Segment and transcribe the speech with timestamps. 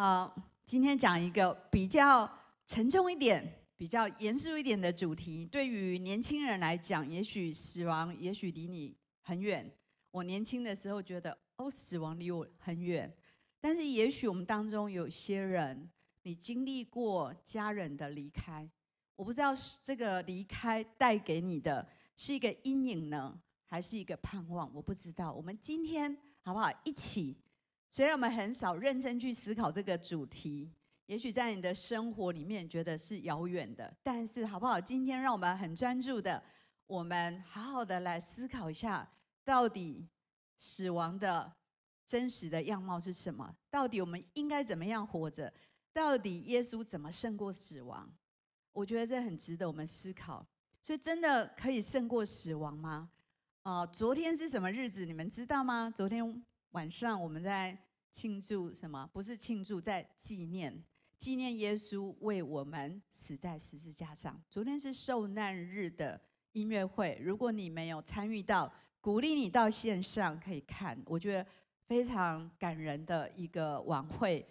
[0.00, 2.26] 啊、呃，今天讲一个比较
[2.66, 5.44] 沉重一点、比较严肃一点的主题。
[5.44, 9.70] 对于年轻人来讲，也许死亡也许离你很远。
[10.10, 13.14] 我年轻的时候觉得，哦，死亡离我很远。
[13.60, 15.90] 但是也许我们当中有些人，
[16.22, 18.66] 你经历过家人的离开，
[19.16, 21.86] 我不知道是这个离开带给你的
[22.16, 24.74] 是一个阴影呢，还是一个盼望？
[24.74, 25.30] 我不知道。
[25.30, 27.36] 我们今天好不好一起？
[27.92, 30.72] 虽然我们很少认真去思考这个主题，
[31.06, 34.80] 也许在你的生活里面觉得是遥远的，但是好不好？
[34.80, 36.40] 今天让我们很专注的，
[36.86, 39.10] 我们好好的来思考一下，
[39.44, 40.08] 到底
[40.56, 41.52] 死亡的
[42.06, 43.52] 真实的样貌是什么？
[43.68, 45.52] 到底我们应该怎么样活着？
[45.92, 48.08] 到底耶稣怎么胜过死亡？
[48.72, 50.46] 我觉得这很值得我们思考。
[50.80, 53.10] 所以，真的可以胜过死亡吗？
[53.62, 55.04] 啊、昨天是什么日子？
[55.04, 55.92] 你们知道吗？
[55.92, 56.44] 昨天。
[56.70, 57.76] 晚上我们在
[58.12, 59.04] 庆祝什么？
[59.12, 60.84] 不是庆祝，在纪念
[61.18, 64.40] 纪念耶稣为我们死在十字架上。
[64.48, 66.20] 昨天是受难日的
[66.52, 70.96] 音乐会，如果你没有参与到，鼓励你到线上可以看。
[71.06, 71.44] 我觉得
[71.88, 74.46] 非常感人的一个晚会，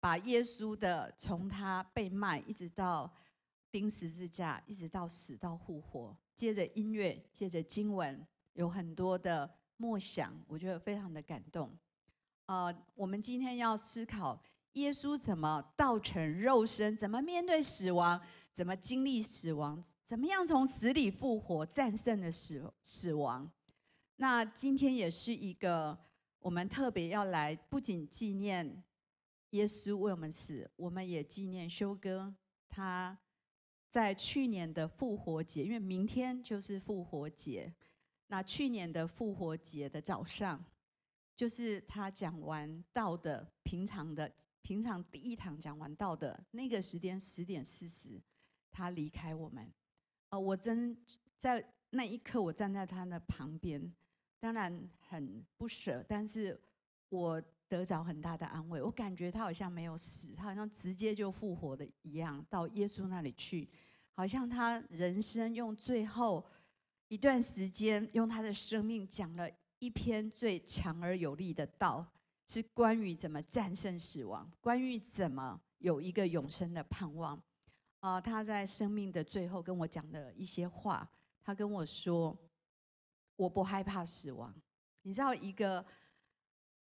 [0.00, 3.08] 把耶稣的从他被卖一直到
[3.70, 9.48] 钉十字架，一直到死到复活，接着音乐，接着经文，有很多的。
[9.80, 11.74] 默想，我觉得非常的感动。
[12.44, 14.38] 呃，我们今天要思考
[14.74, 18.20] 耶稣怎么道成肉身，怎么面对死亡，
[18.52, 23.50] 怎么经历死亡，怎么样从死里复活，战胜了死死亡。
[24.16, 25.98] 那今天也是一个
[26.40, 28.84] 我们特别要来，不仅纪念
[29.50, 32.34] 耶稣为我们死，我们也纪念修哥
[32.68, 33.18] 他
[33.88, 37.72] 在去年的复活节，因为明天就是复活节。
[38.32, 40.64] 那去年的复活节的早上，
[41.36, 48.22] 就是他讲完道的平常的平常第一堂讲完道的那个时间十点四十，
[48.70, 49.68] 他离开我们。
[50.28, 50.96] 呃，我真
[51.36, 53.92] 在那一刻，我站在他的旁边，
[54.38, 56.56] 当然很不舍，但是
[57.08, 58.80] 我得着很大的安慰。
[58.80, 63.68] 我感觉他好像没有死，他好像直接就复活的一样，到耶稣那里去，
[64.12, 66.46] 好像他人生用最后。
[67.10, 69.50] 一段时间，用他的生命讲了
[69.80, 72.06] 一篇最强而有力的道，
[72.46, 77.42] 是关于怎么战胜死亡，关于怎么有一个永生的盼望。
[77.98, 81.06] 啊、他在生命的最后跟我讲的一些话，
[81.42, 82.38] 他跟我说
[83.34, 84.54] ：“我不害怕死亡。”
[85.02, 85.84] 你知道，一个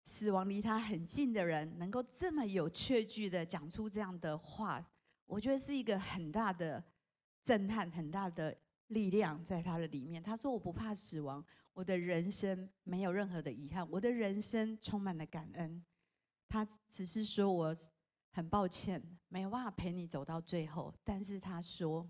[0.03, 4.85] 死亡离他很近的人，能够这么有确据的讲出这样的话，
[5.25, 6.83] 我觉得是一个很大的
[7.41, 8.53] 震撼，很大的。
[8.87, 10.21] 力量在他的里面。
[10.21, 11.43] 他说：“我不怕死亡，
[11.73, 15.83] 我的人生没有任何的遗憾，我的人生充满了感恩。”
[16.47, 17.75] 他只是说我
[18.31, 20.93] 很抱歉，没有办法陪你走到最后。
[21.03, 22.09] 但是他说，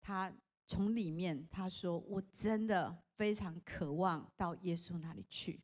[0.00, 0.32] 他
[0.66, 5.60] 从里面他说：“我真的非常渴望到耶稣那里去。”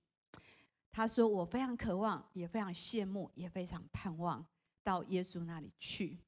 [0.93, 4.47] 他说：“我非常渴望，也非常羡慕，也非常盼望
[4.83, 6.19] 到耶稣那里去。”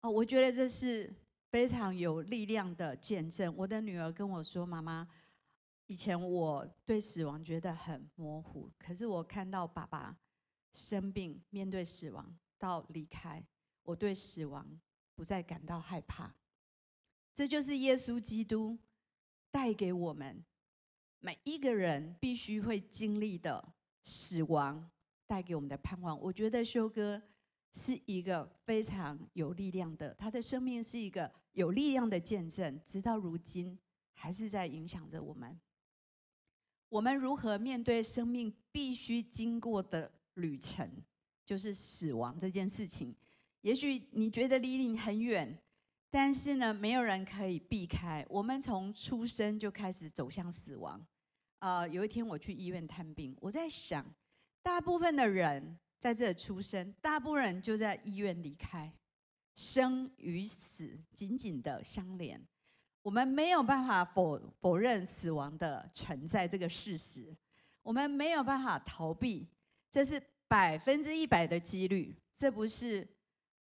[0.00, 1.14] 哦，我觉得这是。
[1.50, 3.54] 非常有力量的见证。
[3.56, 5.08] 我的女儿跟我说：“妈妈，
[5.86, 10.14] 以前我对死亡觉得很模糊，可是我看到爸爸
[10.72, 13.42] 生病，面对死亡到离开，
[13.82, 14.78] 我对死亡
[15.14, 16.34] 不再感到害怕。
[17.34, 18.78] 这就是耶稣基督
[19.50, 20.44] 带给我们
[21.20, 23.72] 每一个人必须会经历的
[24.02, 24.90] 死亡
[25.26, 26.20] 带给我们的盼望。
[26.20, 27.22] 我觉得修哥。”
[27.78, 33.78] 是一个非常有力量的，他的生命是一个有力量的见证，直到如今
[34.12, 35.56] 还是在影响着我们。
[36.88, 40.90] 我们如何面对生命必须经过的旅程，
[41.46, 43.14] 就是死亡这件事情。
[43.60, 45.56] 也许你觉得离你很远，
[46.10, 48.26] 但是呢，没有人可以避开。
[48.28, 51.06] 我们从出生就开始走向死亡。
[51.60, 54.04] 啊，有一天我去医院探病，我在想，
[54.62, 55.78] 大部分的人。
[55.98, 58.92] 在这出生，大部分人就在医院离开，
[59.54, 62.40] 生与死紧紧的相连。
[63.02, 67.34] 我们没有办法否否认死亡的存在这个事实，
[67.82, 69.48] 我们没有办法逃避，
[69.90, 72.14] 这是百分之一百的几率。
[72.34, 73.06] 这不是，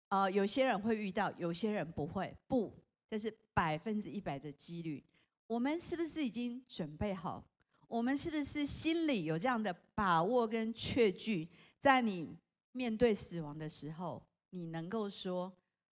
[0.07, 2.35] 呃，有些人会遇到，有些人不会。
[2.47, 2.73] 不，
[3.07, 5.03] 这是百分之一百的几率。
[5.45, 7.43] 我们是不是已经准备好？
[7.87, 11.47] 我们是不是心里有这样的把握跟确据？
[11.83, 12.33] 在你
[12.71, 15.51] 面对死亡的时候，你能够说：“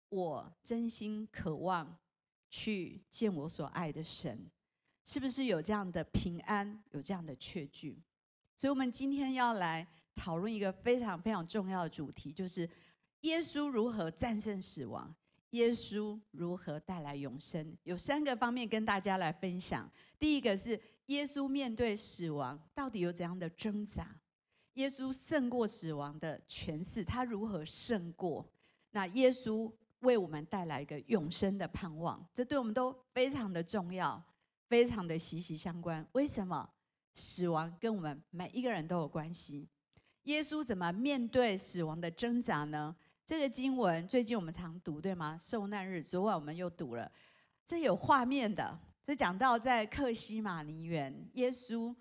[0.08, 1.98] 我真心渴望
[2.48, 4.48] 去见我所爱的神。”
[5.02, 8.00] 是不是有这样的平安，有这样的确据？
[8.54, 9.84] 所以，我们今天要来
[10.14, 12.70] 讨论一个非常非常重要的主题，就是
[13.22, 15.12] 耶稣如何战胜死亡，
[15.50, 17.76] 耶稣如何带来永生。
[17.82, 19.90] 有三个方面跟大家来分享。
[20.20, 24.06] 第一个是耶稣面对死亡到底有怎样的挣扎？
[24.75, 28.46] 耶稣胜过死亡的权势，他如何胜过？
[28.90, 34.22] 那耶稣为我们带来一个永生的盼望，这对我们都非常的重要，
[34.69, 36.06] 非常的息息相关。
[36.12, 36.69] 为什么？
[37.12, 39.69] 死亡跟我们每一个人都有关系。
[40.22, 42.94] 耶稣怎么面对死亡的挣扎呢？
[43.26, 45.37] 这个经文最近我们常读，对吗？
[45.37, 47.11] 受难日，昨晚我们又读了，
[47.64, 48.78] 这有画面的。
[49.05, 51.94] 这讲到在客西马尼园，耶稣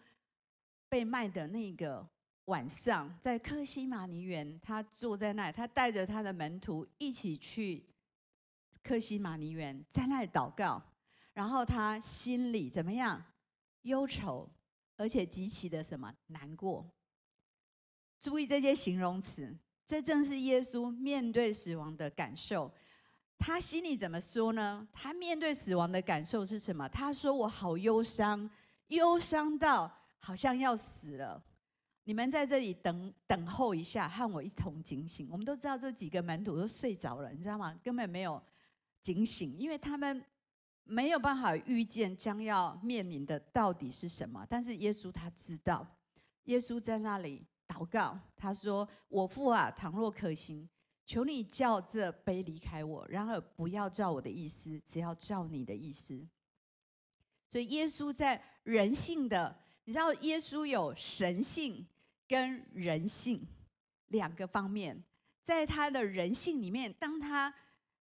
[0.88, 2.08] 被卖的那个
[2.50, 7.86] 晚上，在客西马尼园，他坐在那里，他带着他的门徒一起去
[8.82, 10.82] 客西马尼园，在那里祷告，
[11.32, 13.24] 然后他心里怎么样？
[13.84, 14.50] 忧愁，
[14.98, 16.12] 而且极其的什么？
[16.26, 16.90] 难过。
[18.20, 19.56] 注意这些形容词，
[19.86, 22.74] 这正是耶稣面对死亡的感受。
[23.38, 24.88] 他心里怎么说呢？
[24.92, 26.90] 他面对死亡的感受是什么？
[26.90, 28.50] 他说：“我好忧伤，
[28.88, 31.42] 忧伤到好像要死了。”
[32.10, 35.28] 你们在这里等等候一下，和我一同警醒。
[35.30, 37.80] 我们都知道这几个门徒都睡着了，你知道吗？
[37.84, 38.42] 根本没有
[39.04, 40.26] 警醒，因为他们
[40.86, 44.44] 没有办法预见将要面临的到底是什么。
[44.50, 45.86] 但是耶稣他知道，
[46.46, 47.46] 耶稣在那里。
[47.68, 50.68] 祷告，他说：“我父啊，倘若可行，
[51.06, 53.06] 求你叫这杯离开我。
[53.08, 56.28] 然而不要照我的意思，只要照你的意思。”
[57.48, 61.86] 所以耶稣在人性的，你知道，耶稣有神性
[62.30, 63.46] 跟人性
[64.08, 65.04] 两个方面。
[65.44, 67.54] 在他的人性里面，当他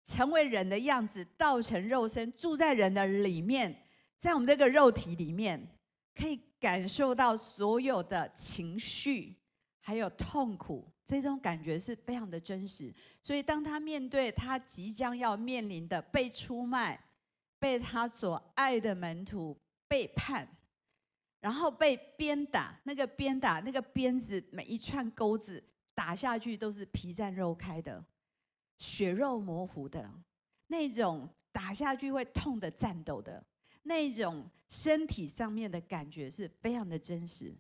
[0.03, 3.83] 成为人的样子，道成肉身，住在人的里面，
[4.17, 5.65] 在我们这个肉体里面，
[6.13, 9.35] 可以感受到所有的情绪。
[9.79, 12.91] 还有痛苦，这种感觉是非常的真实。
[13.21, 16.99] 所以，当他面对他即将要面临的被出卖、
[17.59, 19.55] 被他所爱的门徒
[19.87, 20.54] 背叛，
[21.45, 25.63] 然后被鞭打，那个鞭打，那个鞭子每一串钩子
[25.93, 28.03] 打下去都是皮绽肉开的，
[28.79, 30.09] 血肉模糊的
[30.65, 33.45] 那种，打下去会痛的颤抖的
[33.83, 37.55] 那种身体上面的感觉是非常的真实，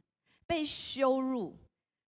[0.47, 1.55] 被羞辱。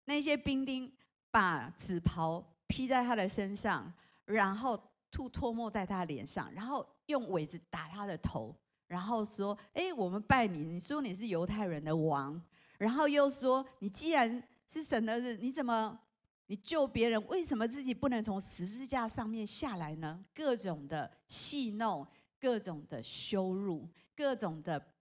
[0.04, 0.88] 那些兵丁
[1.32, 3.92] 把紫袍披在他的身上，
[4.24, 4.80] 然后
[5.10, 8.54] 吐唾沫在他脸上，然后用苇子打他的头，
[8.86, 12.40] 然后说：“哎，我们拜你，你说你是犹太人的王。”
[12.78, 15.98] 然后又说：“你既然是神的人，你怎么
[16.46, 17.26] 你救别人？
[17.26, 22.06] 为什么自己不能从十字架上面下来呢？”各种的戏弄，
[22.38, 24.92] 各种的羞辱，各种的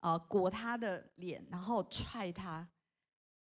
[0.00, 2.68] 呃裹他的脸，然后踹他。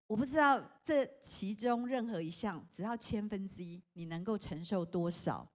[0.06, 5.51] 我不知道这其中任何一项，只要千分之一，你能够承受多少？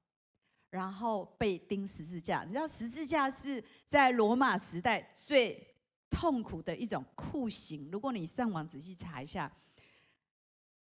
[0.70, 5.74] 然后被钉十字架，你知道十字架是在罗马时代最
[6.10, 7.88] 痛苦的一种酷刑。
[7.90, 9.50] 如果你上网仔细查一下，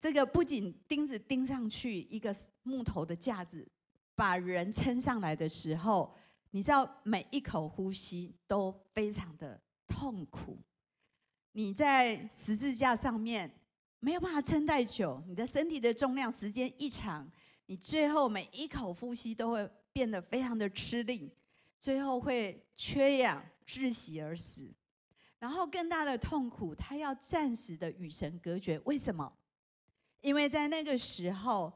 [0.01, 3.67] 这个不仅钉子钉上去一个木头的架子，
[4.15, 6.15] 把人撑上来的时候，
[6.51, 10.59] 你知道每一口呼吸都非常的痛苦。
[11.53, 13.51] 你在十字架上面。
[14.05, 17.25] 没有办法撑太久，你的身体的重量时间一长，
[17.73, 21.33] 你最后每一口呼吸都会变得非常的吃力，
[21.81, 24.71] 最后会缺氧窒息而死。
[25.39, 28.79] 然后更大的痛苦，他要暂时的与神隔绝。
[28.81, 29.33] 为什么？
[30.21, 31.73] 因为在那个时候，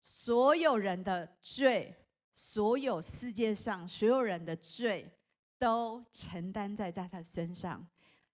[0.00, 1.92] 所有人的罪，
[2.32, 5.10] 所有世界上所有人的罪，
[5.58, 7.84] 都承担在在他身上。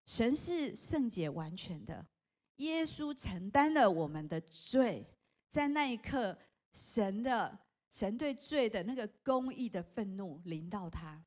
[0.04, 2.04] 神是圣洁完全的。
[2.56, 5.06] 耶稣承担了我们的罪，
[5.48, 6.36] 在那一刻，
[6.72, 7.58] 神的
[7.90, 11.22] 神对罪的那个公义的愤怒临到他，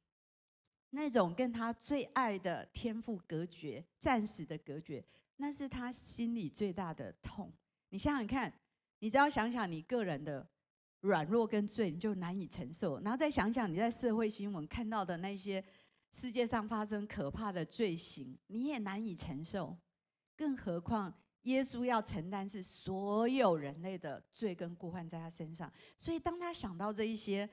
[0.90, 5.04] 那种跟他最爱的天赋隔绝，暂时的隔绝，
[5.38, 7.54] 那是他心里最大的痛。
[7.90, 8.52] 你想想看，
[9.00, 10.48] 你只要想想你个人的
[11.02, 15.64] 软弱跟罪，你就难以承受，然后再想想你在社会新闻看到的那些
[16.12, 19.78] 世界上发生可怕的罪行，你也难以承受。
[20.36, 21.14] 更何况，
[21.46, 27.48] 耶稣要承担是所有人类的罪跟过患在他身上，所以当他想到这一些，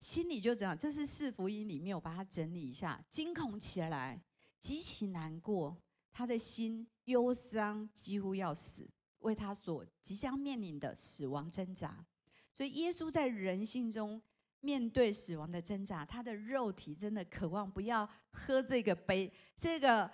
[0.00, 0.76] 心里就这样。
[0.76, 4.20] 这是四福音里面，我把它整理一下：惊恐起来，
[4.58, 5.76] 极其难过，
[6.12, 8.88] 他的心忧伤，几乎要死，
[9.20, 12.04] 为他所即将面临的死亡挣扎。
[12.52, 14.20] 所以，耶稣在人性中
[14.60, 20.10] 面对死亡的挣扎，他的肉体真的渴望不要喝这个杯，这个。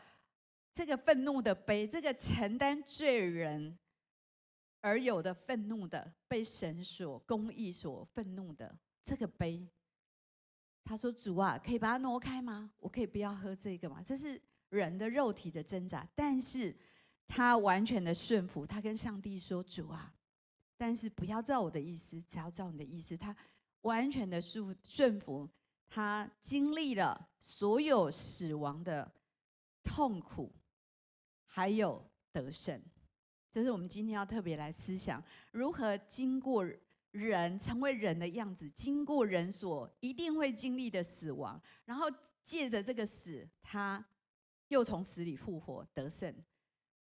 [0.72, 3.78] 这个愤怒的杯，这个承担罪人
[4.80, 9.68] 而有的愤怒的，被神所公义所愤怒的这个杯。
[10.84, 12.72] 他说：“主啊，可以把它挪开吗？
[12.80, 16.74] 我可以不要喝这个吗？”这是人的肉体的挣扎，但是
[17.28, 18.66] 他完全的顺服。
[18.66, 20.12] 他跟上帝说：“主啊，
[20.76, 23.36] 但是不要照我的意思，只要照你的意思。”他
[23.82, 25.48] 完全的顺顺服，
[25.86, 29.14] 他经历了所有死亡的
[29.84, 30.52] 痛苦，
[31.54, 32.80] 还有得胜。
[33.50, 36.66] 这是我们今天要特别来思想，如何经过。
[37.12, 42.06] 人成为人的样子，经过人所一定会经历的死亡，然后
[42.42, 44.02] 借着这个死，他
[44.68, 46.34] 又从死里复活得胜。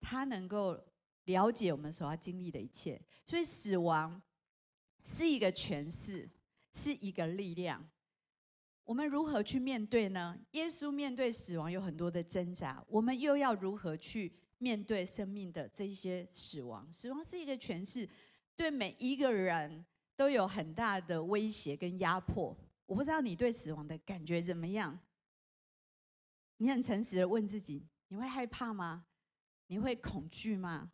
[0.01, 0.83] 他能够
[1.25, 4.23] 了解我们所要经历的一切，所以死亡
[5.03, 6.27] 是一个权势，
[6.73, 7.87] 是一个力量。
[8.85, 10.39] 我们如何去面对呢？
[10.53, 16.91] 耶稣面对死亡有很多的挣扎，我们又要如何去面对生命的这一些死亡？
[16.91, 18.09] 死亡是一个权势，
[18.57, 19.85] 对每一个人。
[20.17, 22.55] 都有很大的威胁跟压迫。
[22.85, 25.01] 我不知道你对死亡的感觉怎么样？
[26.59, 29.07] 你很诚实的问自己：你会害怕吗？
[29.69, 30.93] 你会恐惧吗？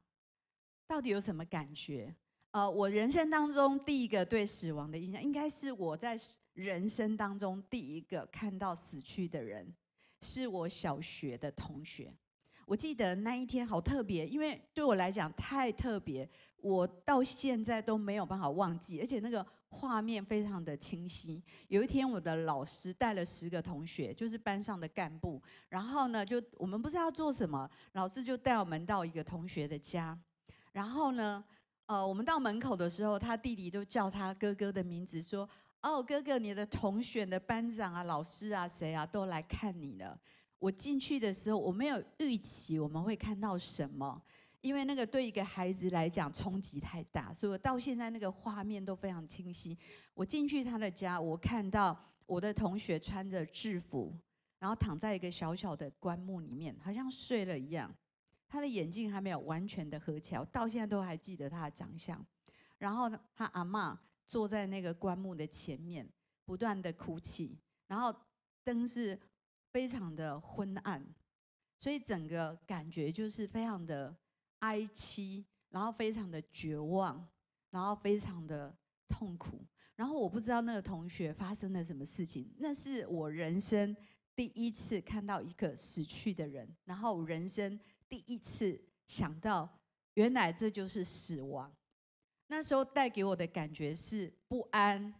[0.86, 2.14] 到底有什么感觉？
[2.56, 6.16] 呃，我人生当中第一个对死亡的印象，应该是我在
[6.54, 9.70] 人生当中第一个看到死去的人，
[10.22, 12.10] 是我小学的同学。
[12.64, 16.26] 我记得那一天好特别，因为对我来讲太特别。
[16.62, 21.42] 我到现在都没有办法忘记，而且那个画面非常的清晰。
[21.68, 30.18] 有一天，我的老师带了十个同学，就是班上的干部，然后呢，就我们不知道做什么，老师就带我们到一个同学的家，
[30.72, 31.44] 然后呢，
[31.86, 35.48] 呃，我们到门口的时候，他弟弟就叫他哥哥的名字，说
[35.82, 40.18] ：“哦，哥哥，你的同学的班长啊、老师啊、谁啊，都来看你了。”
[40.58, 44.20] 我进去的时候，我没有预期我们会看到什么。
[44.62, 49.78] 因为那个对一个孩子来讲冲击太大，所以我到现在那个画面都非常清晰。
[50.12, 54.12] 我进去他的家，我看到我的同学穿着制服，
[54.58, 57.94] 然后躺在一个小小的棺木里面，好像睡了一样。
[58.56, 62.24] 他的眼睛还没有完全的合起来，我到现在都还记得他的长相。
[62.78, 63.94] 然后呢他阿嬷
[64.26, 66.10] 坐在那个棺木的前面，
[66.46, 68.14] 不断的哭泣，然后
[68.64, 69.20] 灯是
[69.70, 71.06] 非常的昏暗，
[71.78, 74.16] 所以整个感觉就是非常的。
[74.60, 77.28] 哀凄，然后非常的绝望，
[77.70, 78.74] 然后非常的
[79.06, 79.62] 痛苦，
[79.94, 82.50] 然后我不知道那个同学发生了什么事情。
[82.56, 83.94] 那是我人生
[84.34, 89.78] 第一次看到一个死去的人，然后人生第一次想到，
[90.14, 91.72] 原来这就是死亡。
[92.48, 95.14] 那时候带给我的感觉是不安，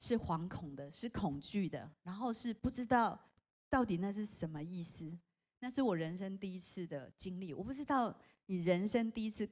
[0.00, 3.18] 是惶恐的，是恐惧的，然后是不知道
[3.68, 5.16] 到底那是什么意思。
[5.60, 8.14] 那是我人生第一次的经历，我不知道。
[8.46, 9.48] 你人生第一次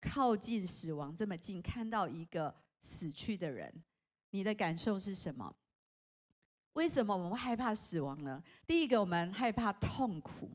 [0.00, 3.72] 靠近死亡这么近，看到一个死去的人，
[4.30, 5.54] 你的感受是什么？
[6.72, 8.42] 为什么我们害怕死亡呢？
[8.66, 10.50] 第一个，我们害怕痛苦，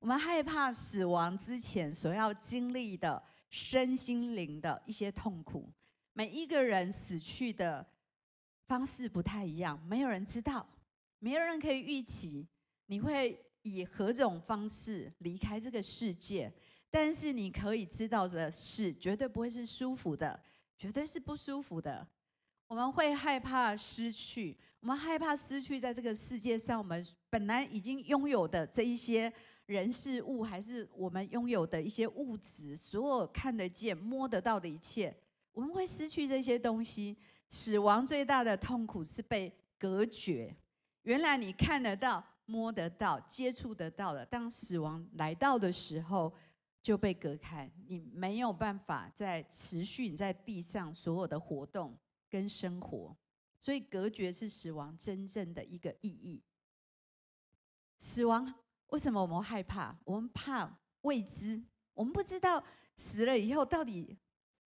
[0.00, 5.70] 我们害怕死亡之前所要经历的身心灵的一些痛苦。
[6.14, 7.86] 每一个人死去的
[8.66, 10.66] 方式不太一样，没有人知道，
[11.18, 12.48] 没有人可以预期
[12.86, 16.50] 你会以何种方式离开这个世界。
[16.90, 20.42] 但是你可以知道的是，绝对不会是舒服的，
[20.78, 22.04] 绝对是不舒服的。
[22.66, 29.32] 我们会害怕失去，我们害怕失去在这个世界上我们本来已经拥有的这一些
[29.70, 35.16] 人事物，还是我们拥有的一些物质，所有看得见、摸得到的一切，
[35.52, 37.16] 我们会失去这些东西。
[37.48, 40.56] 死亡最大的痛苦是被隔绝。
[41.02, 46.32] 原来你看得到、摸得到、接触得到的，当死亡来到的时候，
[46.82, 51.96] 就被隔开，你没有办法再持续你在地上所有的活动
[52.28, 53.16] 跟生活，
[53.60, 56.42] 所以隔绝是死亡真正的一个意义。
[57.98, 58.52] 死亡
[58.90, 59.96] 为什么我们害怕？
[60.04, 60.70] 我们怕
[61.00, 61.62] 未知，
[61.94, 62.62] 我们不知道
[62.96, 64.16] 死了以后到底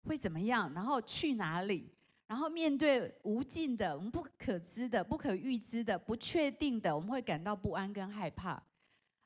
[0.04, 1.92] 会怎么样，然后去哪里，
[2.26, 8.62] 然后面对无尽的、我们不可知的、不可预知的、不确定的，我们会感到不安跟害怕。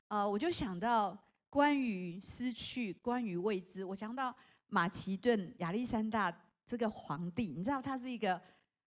[0.07, 1.17] 呃，我就想到。
[1.47, 4.35] 关于失去，关于未知，我想到
[4.67, 6.29] 马其顿亚历山大
[6.65, 8.41] 这个皇帝，你知道他是一个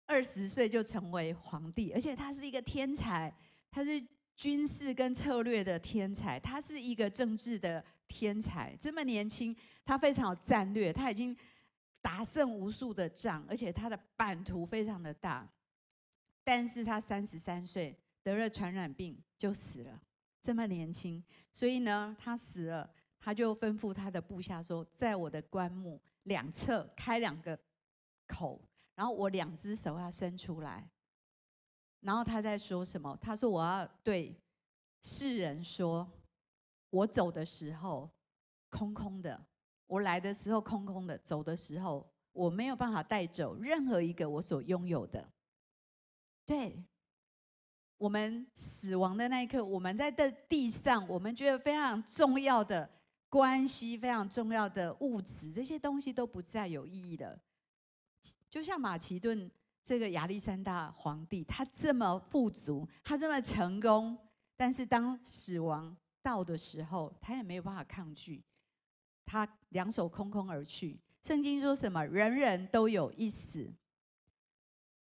[0.04, 3.32] 二十岁就成为皇帝，而且他是一个天才，
[3.70, 4.04] 他是
[4.36, 8.76] 军事跟策略的天才，他是一个政治的天才。
[8.78, 11.34] 这么年轻，他非常有战略，他已经
[12.02, 15.48] 打胜无数的仗，而且他的版图非常的大。
[16.44, 20.00] 但是他三十三岁得了传染病就死了。
[20.40, 22.88] 这么年轻，所以呢，他死了，
[23.18, 27.58] 他就吩咐他的部下说：“在我的棺木两侧开两个
[28.28, 28.60] 口，
[28.94, 30.88] 然后我两只手要伸出来，
[32.00, 33.16] 然后他在说什么？
[33.20, 34.34] 他说我要对
[35.02, 36.08] 世人说，
[36.90, 38.10] 我走的时候
[38.70, 39.46] 空空的，
[39.86, 45.32] 我来的时候空空的，走的时候我没有办法带走任何一个我所拥有的。
[46.44, 46.84] 对。
[47.98, 52.86] 我们死亡的那一刻，我们在这地上，我们觉得非常重要的
[53.26, 57.40] 关系、非常重要的物质，这些东西都不再有意义了。
[58.50, 59.50] 就像马其顿
[59.86, 64.18] 这个亚历山大皇帝，他这么富足，他这么成功，
[64.56, 68.42] 但是当死亡到的时候，他也没有办法抗拒，
[69.24, 70.98] 他两手空空而去。
[71.22, 72.04] 圣经说什么？
[72.04, 73.72] 人人都有一死。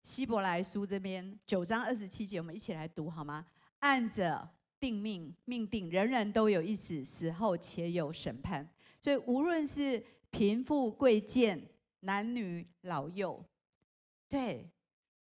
[0.02, 3.44] 希伯来书这边九章二十七节，我们一起来读好吗？
[3.80, 4.48] 按着
[4.80, 8.66] 定命命定，人人都有一死，死后且有审判。
[9.02, 11.62] 所以无论是贫富贵贱、
[12.00, 13.44] 男女老幼，
[14.32, 14.72] 对，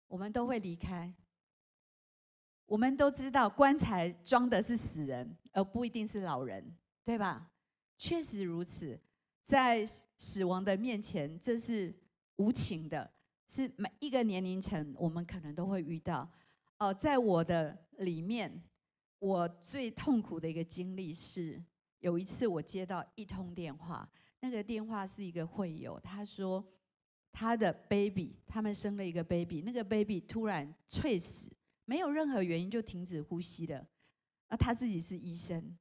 [0.06, 1.10] 我们都会离开。
[2.66, 7.50] 我们都知道棺材装的是死人，而不一定是老人，对吧？
[7.96, 9.00] 确实如此，
[9.42, 9.86] 在
[10.18, 11.98] 死亡的面前，这是
[12.36, 13.10] 无情的。
[13.48, 16.30] 是每一个年龄层，我们可能都会遇到。
[16.76, 18.62] 哦，在我的里面，
[19.20, 21.64] 我最痛苦的一个经历是，
[22.00, 24.06] 有一次我接到一通电话，
[24.40, 26.62] 那个电话是一个会友，他说
[27.32, 31.50] 他的 baby，他们生了一个 baby，那个 baby 突然猝死，
[31.84, 33.86] 没有任何原因就停止呼吸了。
[34.48, 35.76] 啊，他自己是医生，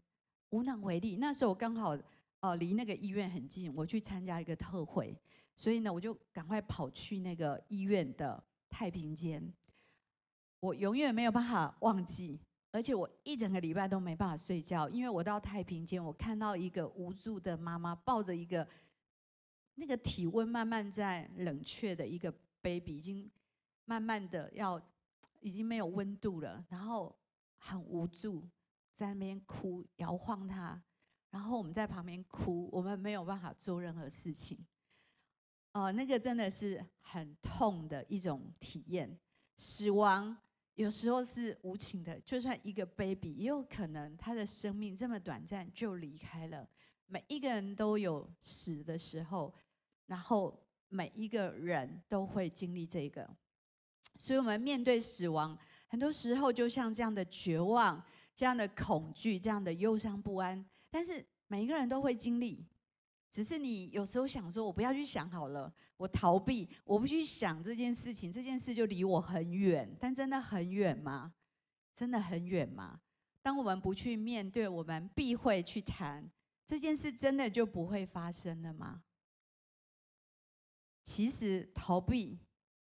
[0.49, 1.15] 无能为力。
[1.15, 1.97] 那时候我刚好
[2.41, 5.17] 哦离那个医院很近，我去参加一个特会。
[5.55, 9.41] 所以呢，我就赶快跑去那个医院的太平间。
[10.59, 12.39] 我永远没有办法忘记，
[12.71, 18.67] 而且我一整个礼拜都没办法睡觉，因为我到太平间，我看到一个无助的妈妈抱着一个
[19.79, 23.31] 那个体温慢慢在冷却的一个 baby，已经
[23.85, 24.81] 慢慢的要
[25.39, 27.15] 已经没有温度了，然后
[27.57, 28.43] 很无助，
[28.93, 30.81] 在那边哭，摇晃他，
[31.29, 34.57] 然后我们在旁边哭，我们没有办法做任何事情。
[35.73, 39.19] 哦，那个真的是很痛的一种体验。
[39.57, 40.35] 死亡
[40.73, 46.67] 有时候是无情的，就算一个 baby，也有可能他的生命这么短暂就离开了。
[47.05, 49.53] 每一个人都有死的时候，
[50.07, 53.29] 然后每一个人都会经历这个。
[54.17, 58.03] 所以，我们面对死亡，很多时候就像这样的绝望、
[58.35, 60.65] 这样的恐惧、这样的忧伤不安。
[60.89, 62.65] 但是，每一个人都会经历。
[63.29, 69.95] 只是你有时候想说，我不要去想好了，我逃避，我不去想这件事情，这件事就离我很远。
[69.99, 71.33] 但真的很远吗？
[71.93, 73.01] 真的很远吗？
[73.43, 76.27] 当我们不去面对，我们避讳去谈
[76.65, 79.03] 这件事，真的就不会发生了吗？
[81.07, 82.37] 其实逃避，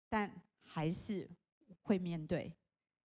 [0.09, 0.29] 但
[0.65, 1.25] 还是
[1.81, 2.53] 会面对。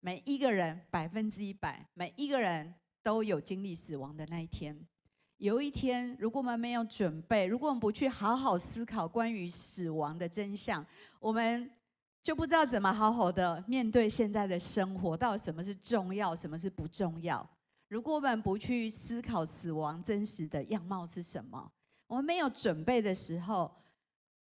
[0.02, 4.78] 每一个人百分之一百，每一个人都有经历死亡的那一天。
[5.38, 10.86] 有一天，如果我们没有准备，如果我们不去好好思考关于死亡的真相，
[11.22, 11.72] 我们
[12.22, 15.16] 就不知道怎么好好的面对现在的生活。
[15.16, 17.50] 到底什么是重要，什么是不重要？
[17.88, 21.72] 如果我们不去思考死亡真实的样貌是什么，
[22.06, 23.74] 我们没有准备的时候，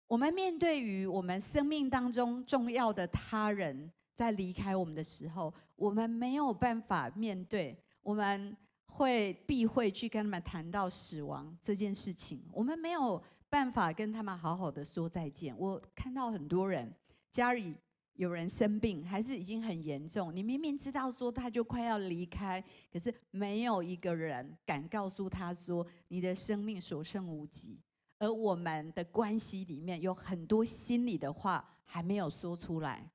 [0.09, 8.57] 我们面对于我们生命当中重要的他人在离开我们的时候，我们没有办法面对我们。
[8.90, 15.57] 会避讳去跟他们谈到死亡这件事情，我们没有办法跟他们好好的说再见。
[15.57, 16.92] 我看到很多人
[17.31, 17.77] 家里
[18.14, 27.79] 有人生病，还是已经很严重，你明明知道说他就快要离开，可是没有一个人敢告诉他说你的生命所剩无几。
[28.18, 33.11] 而我们的关系里面有很多心里的话还没有说出来，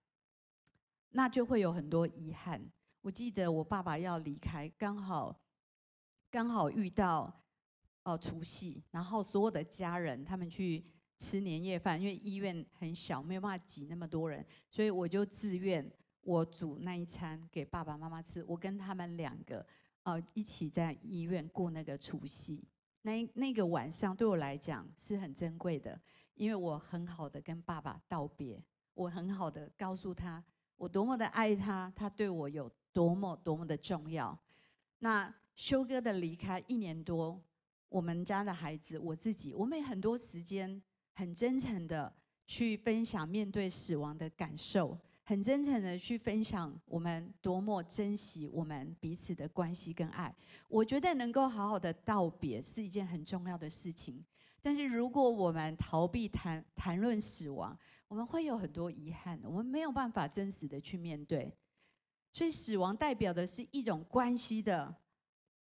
[1.10, 2.62] 那就会有很多遗憾。
[3.02, 5.40] 我记得我爸爸要离开，刚好。
[6.32, 7.32] 刚好遇到
[8.02, 10.84] 哦除夕，然后所有的家人他们去
[11.20, 15.88] 吃年夜饭，因为医院很小，没有办法挤那么多人，所以我就自愿
[16.22, 18.44] 我煮那一餐给爸爸妈妈吃。
[18.46, 19.64] 我跟他们两个
[20.06, 22.68] 哦一起在医院过那个除夕。
[23.04, 26.02] 那那个晚上对我来讲是很珍贵的，
[26.34, 28.62] 因为我很好的跟爸爸道别，
[28.96, 30.44] 我很好的告诉他
[30.76, 34.38] 我多么的爱他，他对我有多么多么的重要。
[34.98, 35.34] 那。
[35.56, 37.40] 修哥的离开一年多，
[37.88, 40.82] 我们家的孩子，我自己，我们很多时间，
[41.14, 42.12] 很真诚的
[42.48, 50.34] 去分享面对死亡的感受，很真诚的去分享我们多么珍惜我们彼此的关系跟爱。
[50.68, 54.24] 我觉得能够好好的道别是一件很重要的事情。
[54.62, 61.54] 但是如果我们逃避谈谈论死亡，我们会有很多遗憾，我们没有办法真实的去面对。
[62.32, 64.94] 所以死亡代表的是一种关系的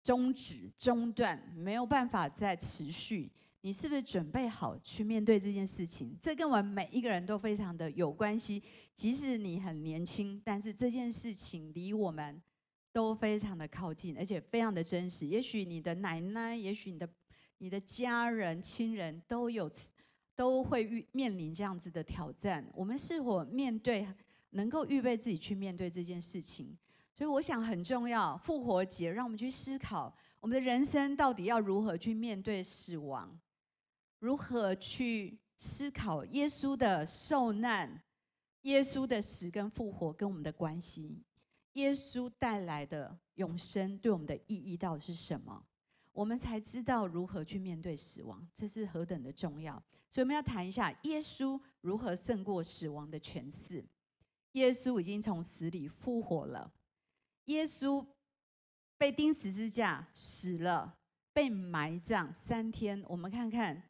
[0.04, 3.32] 终止、中断，没有办法再持续。
[3.62, 6.16] 你是不是准备好去面对这件事情？
[6.22, 8.64] 这跟我们每一个人都非常的有关系。
[8.96, 12.42] 即使你很年轻，但是这件事情离我们
[12.94, 15.28] 都非常的靠近，而且非常的真实。
[15.28, 17.10] 也许你的奶奶，也许你的
[17.58, 19.70] 你的家人、亲人都有
[20.36, 22.66] 都会遇面临这样子的挑战。
[22.74, 24.08] 我们是否面对，
[24.52, 26.78] 能够预备自己去面对这件事情？
[27.14, 28.38] 所以我想很重要。
[28.38, 33.38] 复活节让我们去思考，我们的人生到底要如何去面对死亡。
[34.20, 38.02] 如何去思考耶稣的受难、
[38.62, 41.24] 耶稣的死跟复活跟我们的关系？
[41.74, 45.64] 耶稣带来的永生对我们的意义到底是什么？
[46.12, 49.76] 我们才知道如何去面对死亡，这是何等的重要。
[50.10, 53.86] 所以我们要谈一下耶稣如何胜过死亡的权势。
[54.54, 56.72] 耶稣已经从死里复活了，
[57.46, 58.04] 耶稣
[58.98, 60.98] 被钉十字架死了，
[61.32, 63.04] 被埋葬三天。
[63.08, 63.84] 我们看看。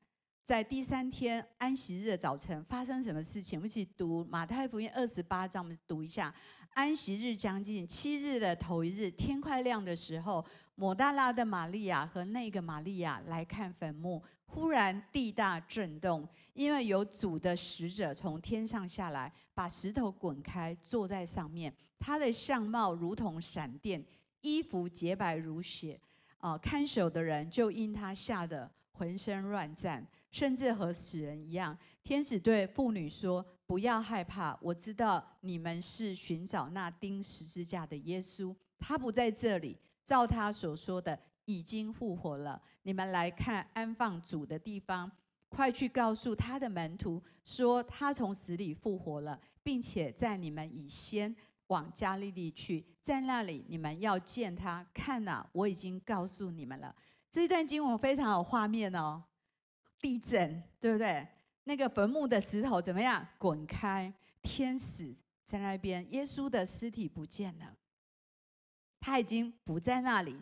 [0.48, 3.60] 在第三天安息日的早晨发生什么事情？
[3.60, 6.34] 我们一起读马太福音二十八章，我们读一下。
[6.70, 14.24] 安息日将近，七日的头一日，天快亮的时候，抹大拉的玛利亚和那个玛利亚来看坟墓。
[14.46, 21.74] 忽然地大震动，因为有主的使者从天上下来，把石头滚开，坐在上面。
[22.00, 24.02] 他的相貌如同闪电，
[24.40, 26.00] 衣服洁白如雪。
[26.40, 30.08] 哦，看守的人就因他吓得浑身乱颤。
[30.32, 31.78] 甚至和死人一样。
[32.04, 42.62] 天使对妇女说：“不要害怕，我知道你们是寻找那钉十字架的耶稣，他不在这里，照他所说的，已经复活了。
[42.84, 45.12] 你们来看安放主的地方，
[45.50, 51.36] 快去告诉他的门徒，说他从死里复活了，并且在你们以先
[51.68, 54.86] 往加利利去，在那里你们要见他。
[54.94, 56.96] 看哪，我已经告诉你们了。”
[57.30, 59.22] 这一段经文非常有画面哦。
[60.00, 61.28] 地震，对不对？
[61.64, 63.28] 那个坟墓的石头怎么样？
[63.38, 67.76] 滚开，天使在那边，耶稣的尸体不见了，
[69.00, 70.38] 他已经不在那里。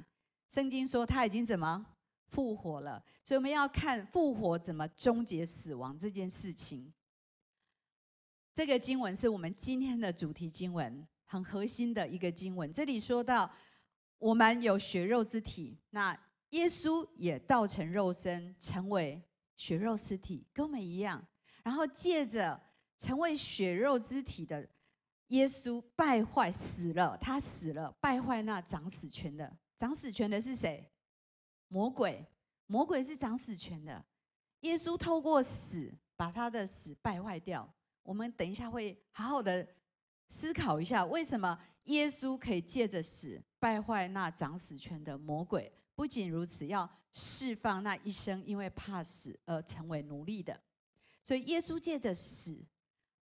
[0.48, 1.86] 圣经说他已经怎么
[2.28, 3.04] 复活了？
[3.24, 6.94] 所以我们要看复活怎么终结死亡这件事情。
[8.54, 12.72] 这个经文是我们今天的主题经文，很核心的一个经文。
[12.72, 13.52] 这里说到，
[14.20, 16.15] 我们有血肉之体，那
[16.52, 19.22] 耶稣也道成肉身，成为。
[19.58, 21.26] 血肉之体跟我们一样，
[21.63, 22.62] 然后借着
[22.98, 24.68] 成为血肉之体的
[25.28, 30.91] 耶稣败坏死了，他死了，败坏那掌死权的，掌死权的是谁？
[31.68, 32.26] 魔鬼，
[32.68, 34.06] 魔鬼是掌死权的。
[34.62, 37.72] 耶稣透过死把他的死败坏掉。
[38.04, 39.68] 我们等一下会好好的
[40.30, 45.72] 思考一下，为什么耶稣可以借着死败坏那掌死权的魔鬼？
[45.96, 50.60] 不仅如此，要释放那一生因为怕死而成为奴隶的。
[51.24, 52.64] 所以耶稣借着死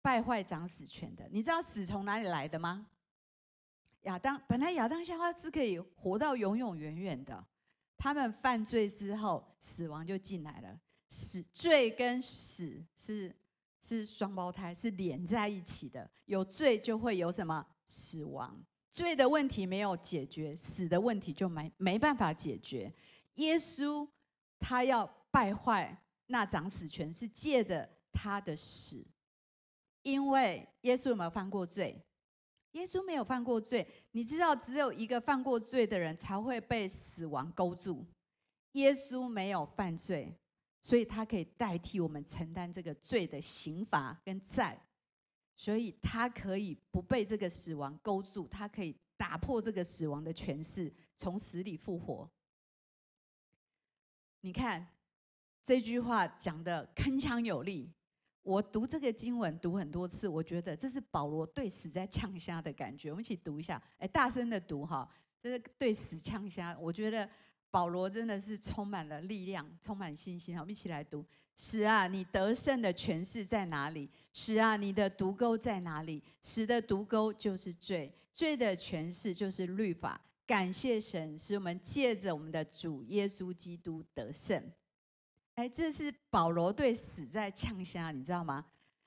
[0.01, 1.27] 败坏掌死权的。
[1.31, 2.87] 你知道死从哪里来的吗？
[4.01, 7.45] 亚当本来亚当夏娃是可以活到永永远远的，
[7.97, 10.77] 他们犯罪之后，死亡就进来了。
[11.07, 13.33] 死罪跟死是
[13.79, 16.09] 是双胞胎，是连在一起的。
[16.25, 18.61] 有罪就会有什么死亡。
[18.93, 22.93] 罪的问题没有解决，死的问题就没没办法解决。
[23.35, 24.07] 耶稣
[24.59, 29.03] 他要败坏那掌死权，是借着他的死。
[30.03, 31.99] 因为耶稣有没有犯过罪？
[32.73, 33.87] 耶稣没有犯过罪。
[34.11, 38.05] 你知道，只有一个犯过罪的人才会被死亡勾住。
[38.73, 40.35] 耶稣没有犯罪，
[40.81, 44.79] 所以他可以代替我们承担这个罪的刑罚跟债。
[45.55, 52.29] 所以他可以不被这个死亡勾住，他可以打破这个死亡的权势，从死里复活。
[54.41, 54.85] 你看
[55.63, 57.91] 这句话讲的铿锵有力。
[58.41, 63.09] 我读这个经文读很多次，我觉得这是保罗对死在呛虾的感觉。
[63.09, 66.77] 我们一起读一下，哎，大声的读哈，这是对死呛虾。
[66.77, 67.29] 我觉得
[67.71, 70.59] 保罗真的是充满了力量，充满信心。
[70.59, 71.25] 我们一起来读。
[71.55, 74.09] 死啊，你得胜的权势在哪里？
[74.33, 76.21] 死啊，你的毒钩在哪里？
[76.41, 80.19] 死的毒钩就是罪，罪的权势就是律法。
[80.45, 84.61] 感谢神，使我们借着我们的主耶稣基督得胜。
[85.55, 88.65] 哎，这是保罗对死在呛声，你知道吗？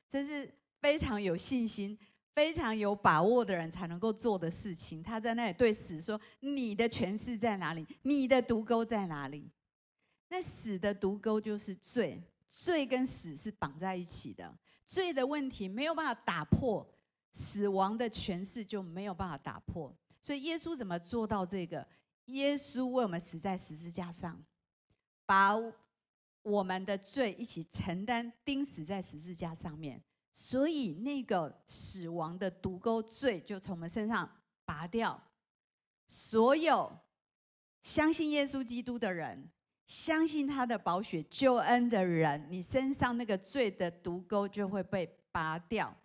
[0.09, 0.49] 这是
[0.81, 1.99] 非常有信心、
[2.33, 5.03] 非常有把握的人才能够做的事情。
[5.03, 7.85] 他在那里对死说：“你的权势在哪里？
[8.03, 9.51] 你的毒钩在哪里？”
[10.31, 14.57] 那死的毒钩就是罪，罪跟死是绑在一起的。
[14.85, 16.87] 罪的问题没有办法打破，
[17.33, 19.97] 死亡的权势就没有办法打破。
[20.21, 21.87] 所以耶稣怎么做到这个？
[22.27, 24.45] 耶稣为我们死在十字架上，
[25.25, 25.55] 把
[26.43, 30.03] 我们的罪一起承担，钉死在十字架上面。
[30.33, 34.29] 所以那个死亡的毒钩罪就从我们身上
[34.65, 35.21] 拔掉。
[36.07, 36.99] 所有
[37.81, 39.51] 相信耶稣基督的人，
[39.87, 45.96] 相信他的宝血救恩的人，你身上那个罪的毒钩就会被拔掉，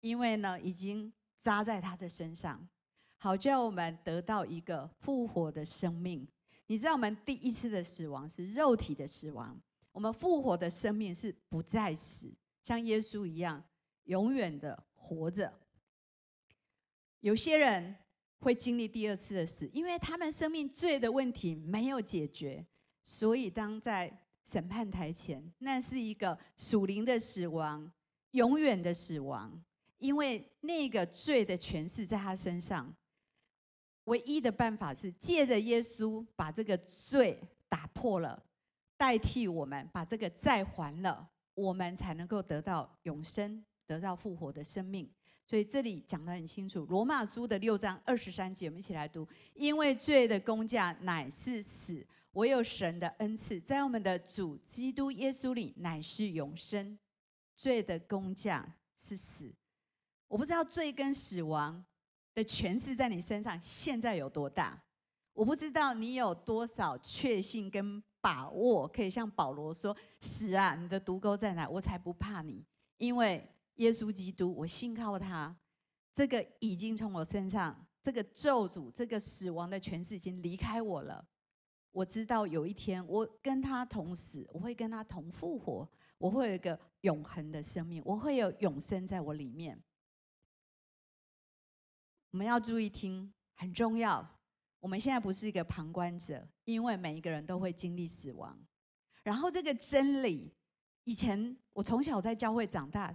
[0.00, 2.68] 因为呢，已经扎在他的身上，
[3.16, 6.28] 好叫我们得到一个复活的生命。
[6.66, 9.58] 你知道，我们第一次的死亡是肉体的死亡，
[9.90, 12.30] 我们复活的生命是不再死，
[12.62, 13.64] 像耶稣一样，
[14.04, 15.50] 永远的活着。
[17.20, 17.96] 有些人
[18.38, 22.66] 会经历第二次的死，因为他们生命罪的问题没有解决。
[23.02, 24.12] 所以，当在
[24.44, 27.90] 审判台前，那是一个属灵的死亡，
[28.32, 29.62] 永远的死亡，
[29.98, 32.94] 因为那个罪的权势在他身上。
[34.04, 38.42] 唯一的办法是借着耶稣把这个罪打破了，
[38.96, 45.08] 代替我们把这个债还了，我们才能够得到永生，得到复活的生命。
[45.46, 52.04] 所以这里讲得很清楚，《罗马书》的六章二十三节，我们一起来读：因为罪的工价乃是死。
[52.32, 56.98] 我有神的恩赐，在我们的主基督耶稣里，乃是永生。
[57.56, 59.52] 罪的工价是死。
[60.28, 61.84] 我不知道罪跟死亡
[62.34, 64.82] 的权势在你身上现在有多大。
[65.34, 71.68] 我不知道你有多少确信跟把握，可以向保罗说：“死啊，你的毒钩在哪？
[71.68, 72.64] 我才不怕你，
[72.96, 75.54] 因为耶稣基督，我信靠他。
[76.14, 81.26] 这个已经从我身上，这个咒诅，这个死亡的权势已经离开我了。”
[81.92, 89.82] 我知道有一天我跟他同死，我会跟他同复活，我会有一个永恒的生命，我会有永生在我里面。
[92.30, 94.24] 我们要注意听，很重要。
[94.78, 98.56] 我们现在不是一个旁观者，因为每一个人都会经历死亡。
[99.24, 100.54] 然后这个真理，
[101.04, 103.14] 以前我从小在教会长大，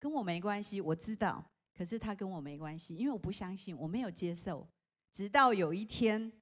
[0.00, 4.68] 跟我没关系，我知道，可是他跟我没关系，因为我不相信，我没有接受，
[5.12, 6.32] 直到有一天。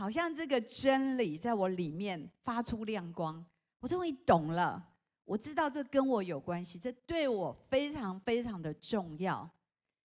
[0.00, 3.44] 好像这个真理在我里面发出亮光，
[3.80, 4.82] 我终于懂了。
[5.26, 9.46] 我知道这跟我有关系，这对我非常非常的重要。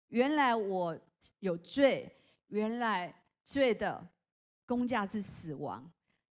[0.09, 0.99] 原来我
[1.39, 2.13] 有罪，
[2.47, 4.05] 原来罪的
[4.65, 5.89] 工价是死亡。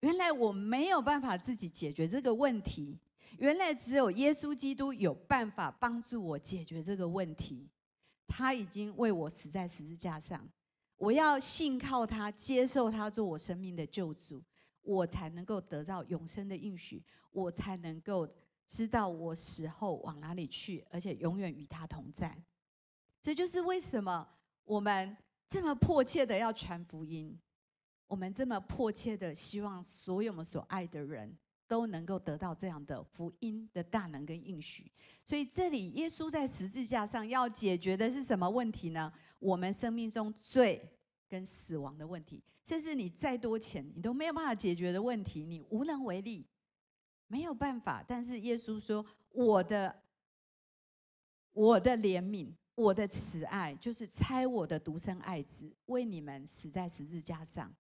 [0.03, 2.97] 原来我没有办法自己解决这个问题，
[3.39, 7.69] 原来只有耶稣基督有办法帮助我解决这个问题。
[8.29, 10.49] 他已经为我死在十字架上。
[10.99, 14.43] 我要信靠他，接受他做我生命的救主，
[14.83, 18.29] 我才能够得到永生的应许，我才能够
[18.67, 22.37] 知道我死后往哪里去，而且永远与他同在。
[23.23, 24.29] 这就是为什么
[24.65, 25.17] 我们
[25.49, 27.39] 这么迫切的要传福音，
[28.07, 31.33] 我们这么迫切的希望所有我们所爱的人
[31.69, 34.91] 都能够得到这样的福音的大能跟应许。
[35.25, 39.13] 所以这里耶稣在十字架上要解决的是什么问题呢？
[39.39, 40.91] 我们生命中罪
[41.29, 46.47] 跟死亡的问题，这是你再多钱你都没有办法解决的问题，你无能为力，
[47.27, 48.03] 没有办法。
[48.09, 50.03] 但是耶稣说：“我的，
[51.53, 57.73] 我的怜悯，我的慈爱，就是拆我的独生爱子为你们死在十字架上，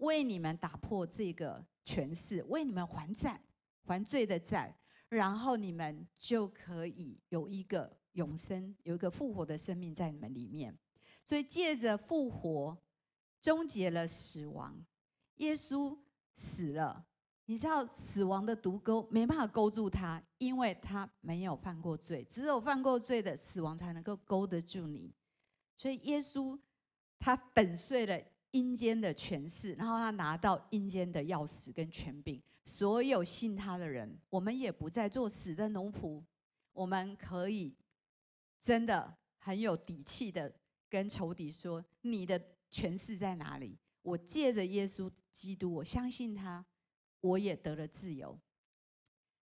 [0.00, 3.40] 为你们打破这个权势，为你们还债，
[3.84, 4.76] 还罪的债，
[5.08, 10.76] 然后你们就可以有一个永生，有一个复活的生命在你们里面。”
[11.24, 12.76] 所以借着复活，
[13.40, 14.84] 终结了死亡。
[15.36, 15.96] 耶稣
[16.34, 17.06] 死了，
[17.44, 22.24] 你知道死亡的毒钩没办法勾住他，因为他没有犯过罪。
[22.24, 25.14] 只有犯过罪的死亡才能够勾得住你。
[25.76, 26.58] 所以耶稣
[27.18, 28.20] 他粉碎了
[28.52, 32.42] 阴间的权势，然后他拿到阴间的钥匙跟权柄。
[32.64, 36.22] 所有信他的人，我们也不再做死的奴仆，
[36.72, 37.74] 我们可以
[38.60, 40.52] 真的很有底气的。
[40.88, 46.66] 跟仇敌说：“你的权势在哪里？”我借着耶稣基督，我相信他，
[47.20, 48.36] 我也得了自由。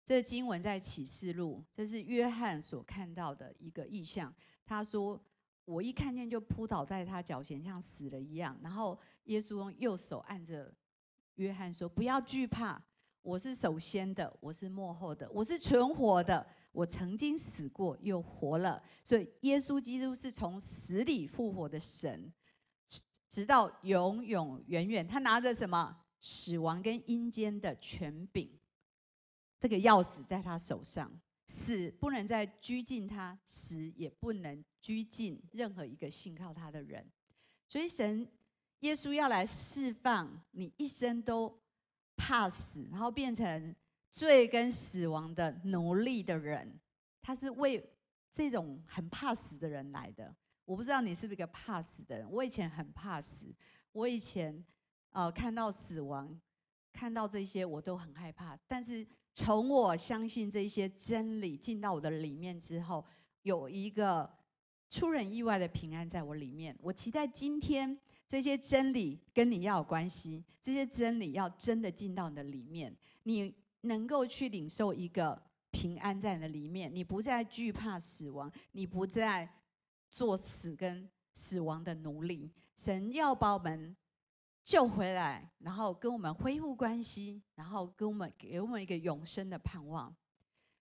[0.05, 4.33] 这经文在启示录，这是约翰所看到的一个意象。
[4.65, 5.21] 他说
[5.65, 10.75] ：“我一看见就扑倒在他脚前，像死了一样。”然后耶稣用右手按着
[11.35, 12.83] 约翰说：“不要惧怕，
[13.23, 22.33] 我是首先的，我是末后的，我是存活的。”我曾经死过，又活了，所以耶稣基督是从死里复活的神，
[23.29, 25.07] 直到永永远远。
[25.07, 25.99] 他拿着什么？
[26.19, 28.49] 死亡跟阴间的权柄，
[29.61, 31.13] 这个钥匙在他手上，
[31.47, 37.11] 死不能再拘禁他，死也不能拘禁任何一个信靠他的人。
[37.69, 38.27] 所以神
[38.81, 41.61] 耶稣要来释放你一生都
[42.17, 43.75] 怕死，然后变成
[44.11, 46.81] 罪跟死亡的奴隶的人，
[47.21, 47.83] 他是为
[48.31, 50.35] 这种很怕死的人来的。
[50.65, 53.47] 我不知道你是不是一个怕死的人，我以前很怕死，
[53.93, 54.65] 我以前
[55.11, 56.41] 呃看到死亡，
[56.93, 59.07] 看到这些我都很害怕，但是。
[59.35, 63.03] 从我相信这些真理进到我的里面之后，
[63.45, 64.31] 有一个
[64.91, 66.77] 出人意外的平安在我里面。
[66.83, 79.49] 我期待今天这些真理跟你要有关系，这些真理要真的进到你的里面，你能够去领受一个平安在你的里面，你不再惧怕死亡，你不再
[80.11, 82.53] 做死跟死亡的奴隶。
[82.77, 83.97] 神要把我们。
[84.65, 90.15] 救回来，然后跟我们恢复关系，然后跟我们给我们一个永生的盼望。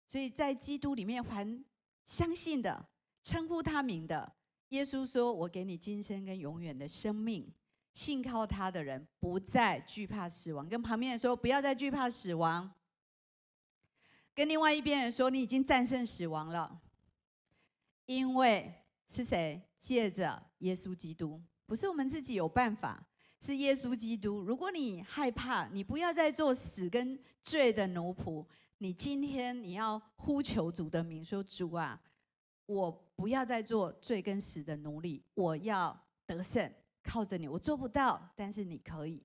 [0.05, 1.63] 所以在基督里面，凡
[2.05, 2.87] 相信的、
[3.23, 4.31] 称呼他名的，
[4.69, 7.51] 耶稣说：“我给你今生跟永远的生命。”
[7.93, 10.69] 信靠他的人不再惧怕死亡。
[10.69, 12.71] 跟旁边人说：“不要再惧怕死亡。”
[14.33, 16.81] 跟另外一边人说：“你已经战胜死亡了，
[18.05, 18.73] 因为
[19.09, 19.61] 是谁？
[19.77, 23.07] 借着耶稣基督，不是我们自己有办法。”
[23.43, 24.41] 是耶稣基督。
[24.41, 28.45] 如果你害怕，你不要再做死跟罪的奴仆。
[28.77, 31.99] 你今天你要呼求主的名，说：“主啊，
[32.67, 36.71] 我不要再做罪跟死的奴隶，我要得胜，
[37.03, 37.47] 靠着你。
[37.47, 39.23] 我做不到，但是你可以。”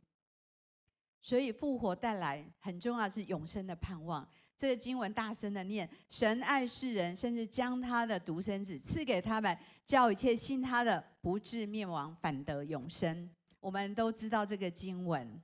[1.21, 4.27] 所以复活带来很重要是永生的盼望。
[4.57, 13.29] 这个经文大声的念：“神爱世人，甚至将他的独生子赐给他们，叫一切信他的不至灭亡，反得永生。”
[13.67, 15.43] 我们都知道这个经文，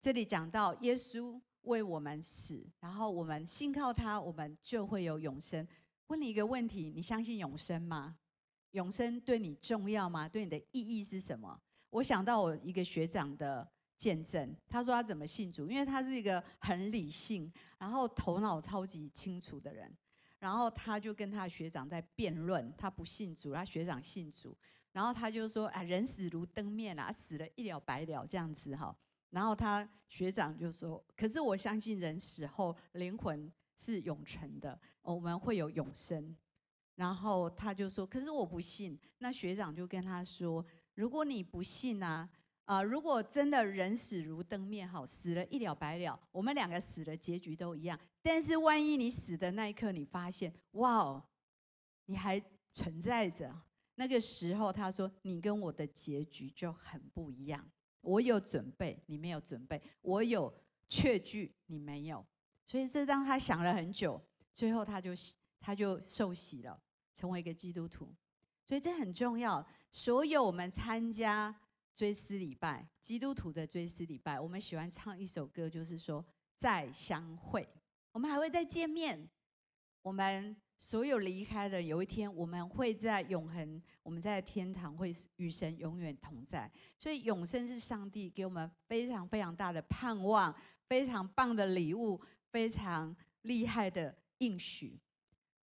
[0.00, 5.66] 这里讲到耶稣为我们死，然后我们信靠他，我们就会有永生。
[6.06, 8.16] 问你一个问题：你相信永生吗？
[8.70, 10.28] 永生对你重要吗？
[10.28, 11.60] 对你的意义是什么？
[11.90, 19.92] 我想到我一个学长的见证，他说他怎么信主，因为他是一个很理性，然后头脑超级清楚的人，
[20.38, 24.56] 然后他就跟他学长在辩论，他不信主，他学长信主。
[24.96, 28.96] 然后他就说：“啊，人死如灯灭啊，死了一了百了这样子哈。”
[29.28, 36.34] 然后他学长就说：“可是我相信人死后灵魂是永存的，我们会有永生。”
[36.96, 40.64] 然后他就说：“可是我不信。”那学长就跟他说
[40.96, 42.26] ：“如果你不信啊，
[42.64, 48.00] 啊，如果真的人死如灯灭，好，死了一了百了，我们两个死的结局都一样。
[48.22, 51.22] 但是万一你死的那一刻，你发现，哇哦，
[52.06, 53.54] 你还存在着。”
[53.98, 57.68] 那个时候，他说：“你跟我的结局就很不一样。
[58.02, 60.54] 我有准备，你没有准备；我有
[60.88, 62.24] 确据，你没有。
[62.66, 65.12] 所以这让他想了很久，最后他就
[65.58, 66.78] 他就受洗了，
[67.14, 68.14] 成为一个基督徒。
[68.64, 69.66] 所以这很重要。
[69.90, 71.58] 所有我们参加
[71.94, 76.24] 追思礼拜，基督徒的追思礼拜，我们喜欢唱一首歌，就是说
[76.56, 77.66] 再相会，
[78.12, 79.30] 我们还会再见面。
[80.02, 86.70] 我们。”所有离开的，有一天我们会在永恒，我们在天堂会与神永远同在。
[86.98, 90.54] 所以永生是上帝给我们非常非常大的盼望，
[90.86, 95.00] 非常棒的礼物，非常厉害的应许。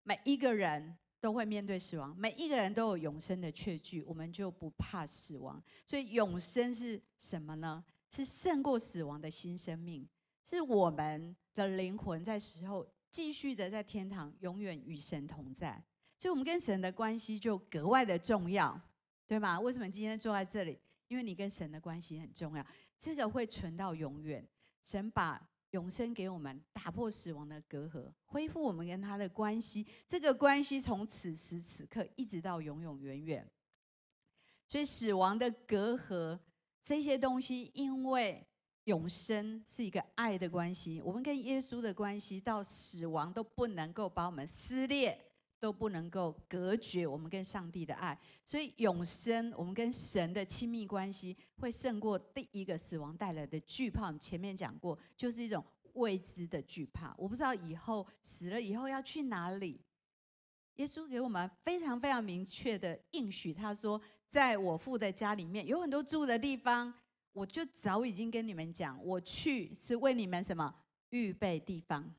[0.03, 5.63] 每一个人都会面对死亡，每一个人都有永生的确据，我们就不怕死亡。
[5.87, 7.83] 所以永生是什么呢？
[8.11, 10.07] 是胜过死亡的新生命，
[10.45, 12.87] 是我们的灵魂在死后。
[13.19, 15.85] 继续的在天堂永远与神同在，
[16.17, 18.81] 所以我们跟神的关系就格外的重要，
[19.27, 19.59] 对吗？
[19.59, 20.79] 为什么今天坐在这里？
[21.09, 22.65] 因为你跟神的关系很重要，
[22.97, 24.47] 这个会存到永远。
[24.85, 29.85] 神把永生给我们，打破死亡的隔阂，恢复我们跟他的关系。
[30.07, 33.51] 这个关系从此时此刻一直到永永远远。
[34.69, 36.39] 所以死亡的隔阂
[36.81, 38.47] 这些东西，因为。
[38.89, 45.27] 永生是一个爱的关系，我们跟耶稣的关系到死亡都不能够把我们撕裂，
[45.61, 48.19] 都不能够隔绝我们跟上帝的爱。
[48.47, 54.07] 所以永生，我们跟神的亲密关系会胜过第一个死亡带来的惧怕。
[54.07, 55.63] 我们前面讲过，就是一种
[55.93, 57.15] 未知的惧怕。
[57.19, 59.79] 我不知道以后死了以后要去哪里。
[60.77, 66.95] 耶稣给我们非常非常明确的应许，他说：“在我父的家里面有很多住的地方。”
[67.39, 70.75] 我就早已经跟你们讲，我去是为你们什么
[71.11, 72.13] 预备地方。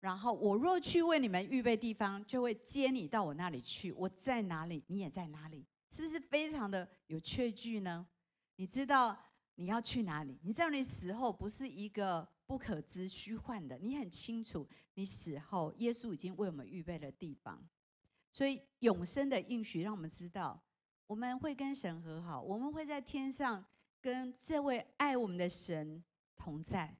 [0.00, 3.92] 然后我若去为你们预备地方，就会接你到我那里去。
[3.92, 8.04] 我在哪里，你也在哪里，是不是非常的有确据呢？
[8.56, 9.16] 你知道
[9.54, 10.36] 你要去哪里？
[10.42, 17.64] 你知道你死后不是一个不可知、虚幻的，你很清楚，你死后，耶稣已经为我们预备了地方。
[18.32, 20.60] 所以永生的应许让我们知道，
[21.06, 23.64] 我们会跟神和好，我们会在天上
[24.00, 26.02] 跟这位爱我们的神
[26.36, 26.96] 同在。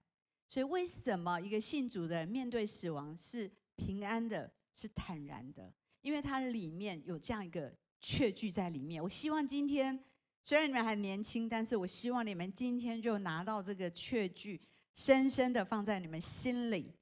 [0.48, 5.72] 所以为什么一个信主的人面对死亡是平安的，是坦然的？
[6.00, 9.02] 因为它里面有这样一个确据在里面。
[9.02, 10.02] 我希望今天
[10.42, 14.60] 虽然你们还年轻，但是我希望你们今天就拿到这个确据，
[14.94, 16.94] 深深的放在你们心里。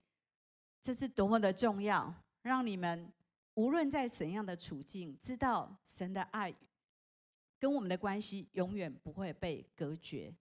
[0.82, 3.12] 这是多么的重要，让你们。
[3.54, 6.54] 无论在怎样的处境，知道神的爱
[7.58, 10.34] 跟我们的关系永远不会被隔绝。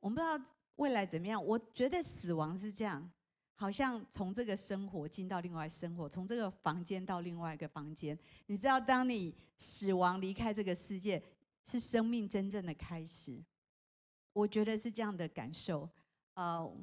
[0.00, 3.10] 我们不知道未来怎么样，我觉得死亡是这样，
[3.54, 8.18] 好像从这个生活进到另外生活，从这个房间到另外一个房间。
[8.46, 11.22] 你知道，当你死亡离开这个世界，
[11.64, 13.40] 是生命真正的开始。
[14.32, 15.88] 我觉得是这样的感受。
[16.34, 16.74] 呃，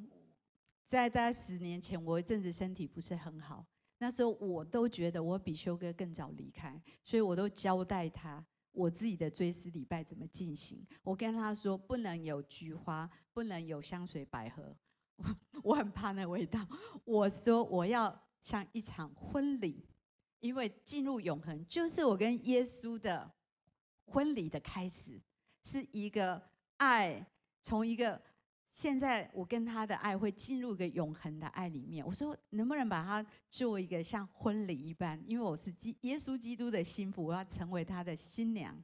[0.86, 3.66] 在大概十年前，我一阵子身体不是很好。
[3.98, 10.86] 那时候我都觉得我比修哥更早离开，所以我都交代他我自己的追思礼拜怎么进行。
[11.04, 14.76] 我跟他说不能有菊花，不能有香水百合，
[15.18, 15.26] 我
[15.64, 16.66] 我很怕那味道。
[17.04, 19.86] 我说我要像一场婚礼，
[20.40, 23.32] 因为进入永恒就是我跟耶稣的
[24.06, 25.22] 婚礼的开始，
[25.64, 26.42] 是一个
[26.78, 27.26] 爱，
[27.62, 28.22] 从一个。
[28.72, 32.06] 现在我跟他的爱会进入一个永恒的爱里面。
[32.06, 35.22] 我说，能不能把它做一个像婚礼一般？
[35.28, 38.82] 因为我是基耶稣基督的新妇，我要成为他的新娘。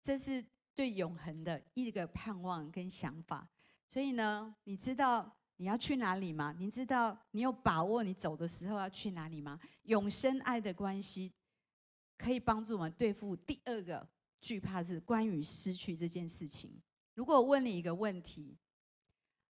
[0.00, 0.42] 这是
[0.74, 3.46] 对永恒的一个盼望跟想法。
[3.86, 6.54] 所以呢，你知道你要去哪里吗？
[6.58, 9.60] 你知道你有把握你走的时候要去哪里吗？
[9.82, 11.32] 永生爱的关系
[12.16, 14.08] 可以帮助我们对付第二个
[14.40, 16.80] 惧怕，是关于失去这件事情。
[17.14, 18.56] 如果我问你一个问题，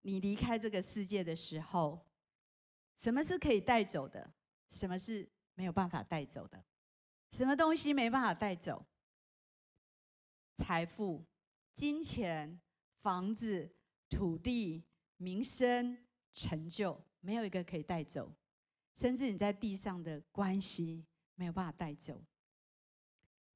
[0.07, 2.01] 你离开这个世界的时候，
[2.97, 4.33] 什么是可以带走的？
[4.71, 6.65] 什么是没有办法带走的？
[7.33, 8.87] 什么东西没办法带走？
[10.59, 11.27] 财富、
[11.75, 12.61] 金钱、
[13.03, 13.69] 房子、
[14.09, 14.85] 土地、
[15.17, 15.99] 名声、
[16.33, 18.33] 成就，没有一个可以带走。
[18.95, 21.05] 甚至你在地上的关系
[21.35, 22.23] 没有办法带走。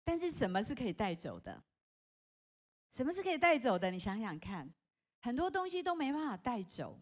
[0.03, 1.63] 但是什么是可以带走的？
[2.91, 3.93] 什么是可以带走的？
[3.93, 4.75] 你想想看。
[5.23, 6.99] 很多东西都没办法带走，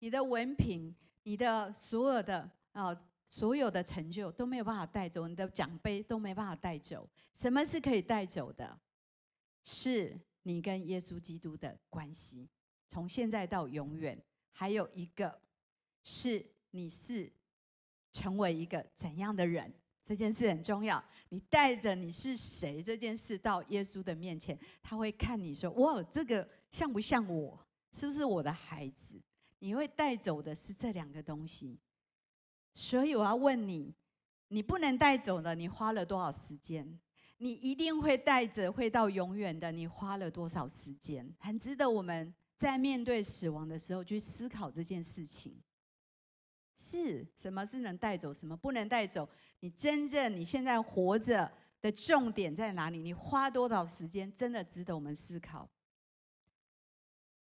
[0.00, 2.94] 你的文凭，你的所有的啊，
[3.26, 7.08] 所有的成就都没有办法带走，你的奖杯都没办法带走。
[7.32, 8.78] 什么是可以带走的？
[9.62, 12.48] 是你跟耶稣基督的关系，
[12.88, 14.20] 从现在到永远。
[14.52, 15.40] 还有一个
[16.02, 17.32] 是你是
[18.10, 19.72] 成为一个怎样的人，
[20.04, 21.02] 这件事很重要。
[21.28, 27.58] 你带着你是谁这件事到耶稣的面前，他会看你说：“哇，这个。”像不像我？
[27.92, 29.20] 是不是我的孩子？
[29.58, 31.78] 你会带走的是这两个东西，
[32.72, 33.94] 所以我要问你：
[34.48, 36.98] 你不能带走的，你花了多少时间？
[37.38, 41.34] 你一定会带着，会到永远的，你花了多少时间？
[41.38, 45.60] 很值得我们在面对死亡的时候去思考这件事情。
[46.76, 49.28] 是什么是能带走，什么不能带走？
[49.58, 51.50] 你真正你现在活着
[51.82, 52.98] 的重点在哪里？
[52.98, 55.68] 你花多少时间，真的值得我们思考。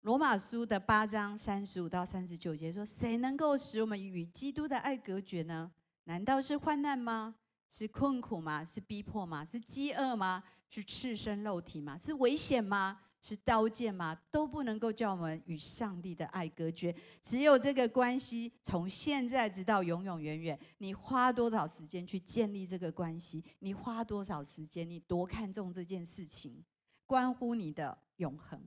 [0.06, 5.68] 罗马书的八章三十五到三十九节说：“谁能够使我们与基督的爱隔绝呢？
[6.04, 7.34] 难道是患难吗？
[7.68, 8.64] 是困苦吗？
[8.64, 9.44] 是逼迫吗？
[9.44, 10.44] 是饥饿吗？
[10.70, 11.98] 是赤身肉体吗？
[11.98, 13.00] 是危险吗？
[13.20, 14.16] 是刀剑吗？
[14.30, 16.94] 都不能够叫我们与上帝的爱隔绝。
[17.20, 20.56] 只有这个关系，从现在直到永永远远。
[20.78, 23.44] 你花多少时间去建立这个关系？
[23.58, 24.88] 你花多少时间？
[24.88, 26.64] 你多看重这件事情，
[27.06, 28.62] 关乎你的永恒。”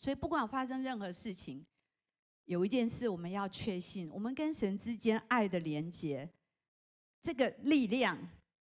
[0.00, 1.64] 所以，不管发生任何事情，
[2.46, 6.28] 有一件事我们要确信：我们跟神之间爱的连结，
[7.20, 8.18] 这个力量，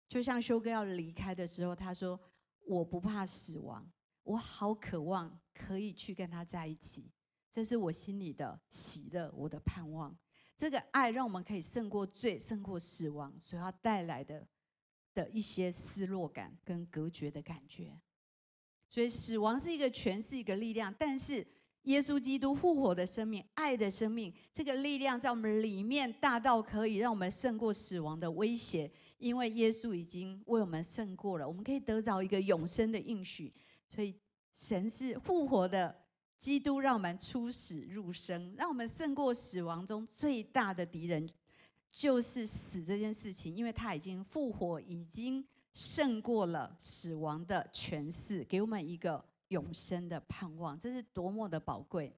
[0.08, 2.20] 就像修哥要离开的时候，他说
[2.68, 3.90] ：“我不怕死亡，
[4.24, 7.10] 我好渴望可以去跟他在一起。”
[7.50, 10.16] 这是我心里的喜乐，我的盼望。
[10.58, 14.46] 这个爱让我们可以胜过罪，胜过死亡所要带来的
[15.14, 17.98] 的一些失落感跟隔绝的感觉。
[18.90, 21.46] 所以死亡是一个权势，一个力量，但是
[21.84, 33.54] 耶稣基督复活的生命、爱的生命，这个力量在我们里面大到可以让我们胜过死亡的威胁，因为耶稣已经为我们胜过了，我们可以得着一个永生的应许。
[33.88, 34.16] 所以
[34.54, 35.96] 神是复活的
[36.40, 41.30] 基督，让我们出死入生，让我们胜过死亡中最大的敌人，
[41.92, 45.46] 就是死这件事情，因为他已经复活，已经。
[45.74, 52.14] 胜过了死亡的权势，给我们一个永生的盼望，这是多么的宝贵！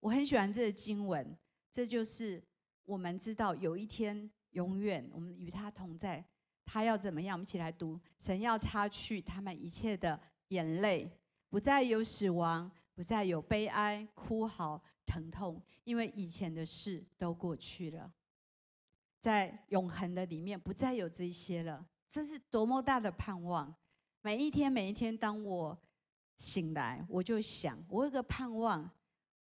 [0.00, 1.36] 我很喜欢这个经文，
[1.70, 2.42] 这就是
[2.84, 6.24] 我们知道有一天永远我们与他同在。
[6.64, 7.36] 他要怎么样？
[7.36, 11.10] 我们一起来读：神要擦去他们一切的眼泪，
[11.48, 18.12] 不再有死亡，不再有悲哀、哭嚎、疼痛，因为以前的事都过去了。
[19.18, 21.84] 在永恒的里面，不再有这些了。
[22.10, 23.72] 这是多么大的盼望！
[24.20, 25.78] 每一天，每一天，当我
[26.38, 28.90] 醒来，我就想，我有个盼望。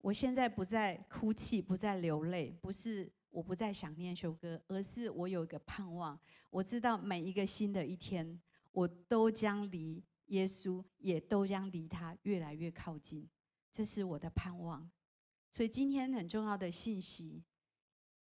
[0.01, 6.17] 我现在不再哭泣，不再流泪，不是我不再想念修哥，而是我有一个盼望。
[6.51, 8.41] 我知道每一个新的一天，
[8.71, 13.29] 我都将离耶稣，也都将离他越来越靠近。
[13.73, 14.89] 这是我的盼望。
[15.53, 17.43] 所以今天很重要的信息。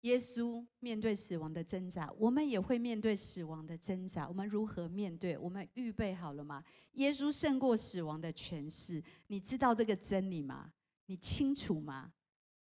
[0.03, 4.26] 耶稣面对死亡的挣扎，我们也会面对死亡的挣扎。
[4.26, 5.36] 我们如何面对？
[5.36, 6.64] 我们预备好了吗？
[6.92, 10.72] 耶稣胜过死亡的权势，你知道这个真理吗？
[11.07, 12.12] 你清楚吗？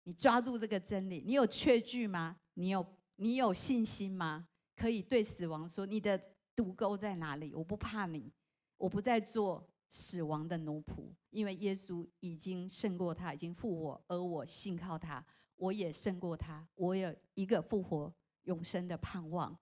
[0.05, 2.39] 你抓住这个真理，你有确据吗？
[2.55, 4.49] 你有你有信心吗？
[4.75, 6.19] 可以对死亡说：“你的
[6.57, 7.55] 毒钩在哪里？
[7.55, 8.33] 我不怕你，
[8.79, 15.23] 我不再做死亡的奴仆，因为耶稣已经胜过他，已经复活，而我信靠他。”
[15.59, 18.13] 我也胜过他，我有一个复活
[18.45, 19.57] 永生的盼望。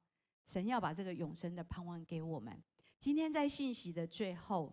[0.46, 2.62] 神要把这个永生的盼望给我们。
[2.98, 4.72] 今天在信息的最后，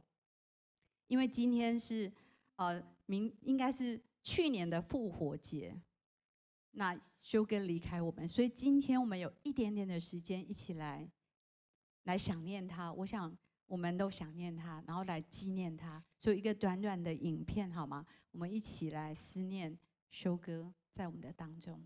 [1.07, 2.11] 因为今天是
[2.57, 5.75] 呃明应该是去年的复活节，
[6.71, 11.09] 那修哥离开我们，所以今天我们有一点点的时间一起来
[12.03, 12.93] 来想念他。
[12.93, 16.03] 我想我们都想念他，然后来纪念他。
[16.19, 18.05] 所以一个短短的影片好吗？
[18.31, 19.75] 我们一起来思念
[20.11, 20.71] 修哥。
[20.93, 21.81] 在我们的当中，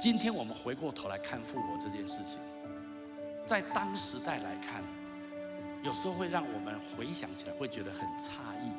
[0.00, 2.38] 今天我们回过头来看复活这件事情，
[3.46, 4.82] 在当时代来看，
[5.82, 8.30] 有时候会让我们回想起来会觉得很诧
[8.64, 8.72] 异，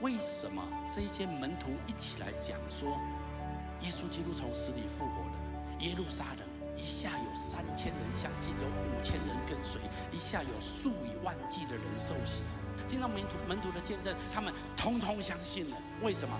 [0.00, 2.98] 为什么这些门徒一起来讲说，
[3.82, 5.38] 耶稣基督从死里复活了，
[5.78, 9.80] 耶路撒冷一下有三千人相信，有五千人跟随，
[10.10, 12.42] 一下有数以万计的人受洗。
[12.88, 15.76] 听到门徒门徒的见证，他们通通相信了。
[16.02, 16.34] 为什么？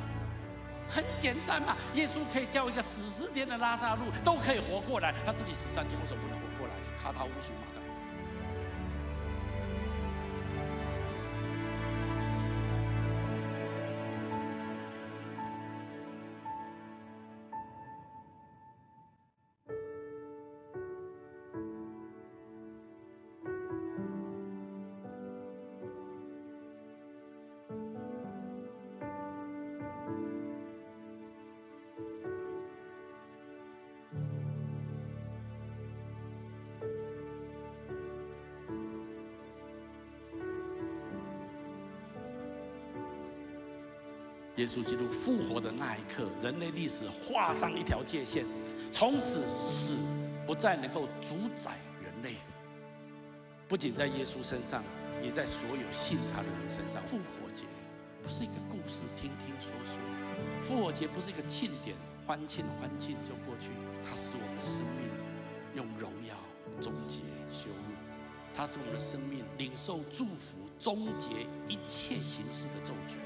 [0.86, 6.74] 很简单嘛，耶稣可以叫一个死四天的拉萨路都可以活过来，他自己死三天，为什么不能活过来？
[7.02, 7.83] 卡塔乌苏马扎。
[44.56, 48.44] 耶稣基督复活的那一刻，人类历史画上一条界线，
[48.92, 50.06] 从此死
[50.46, 52.36] 不再能够主宰人类。
[53.66, 54.84] 不仅在耶稣身上，
[55.20, 57.04] 也在所有信他的人身上。
[57.04, 57.64] 复活节
[58.22, 59.98] 不是一个故事，听听说说；
[60.62, 63.70] 复活节不是一个庆典，欢庆欢庆就过去。
[64.08, 65.08] 它使我们生命
[65.74, 66.36] 用荣耀
[66.80, 67.18] 终结
[67.50, 67.94] 羞辱，
[68.54, 71.30] 它使我们的生命领受祝福，终结
[71.66, 73.16] 一切形式的咒诅。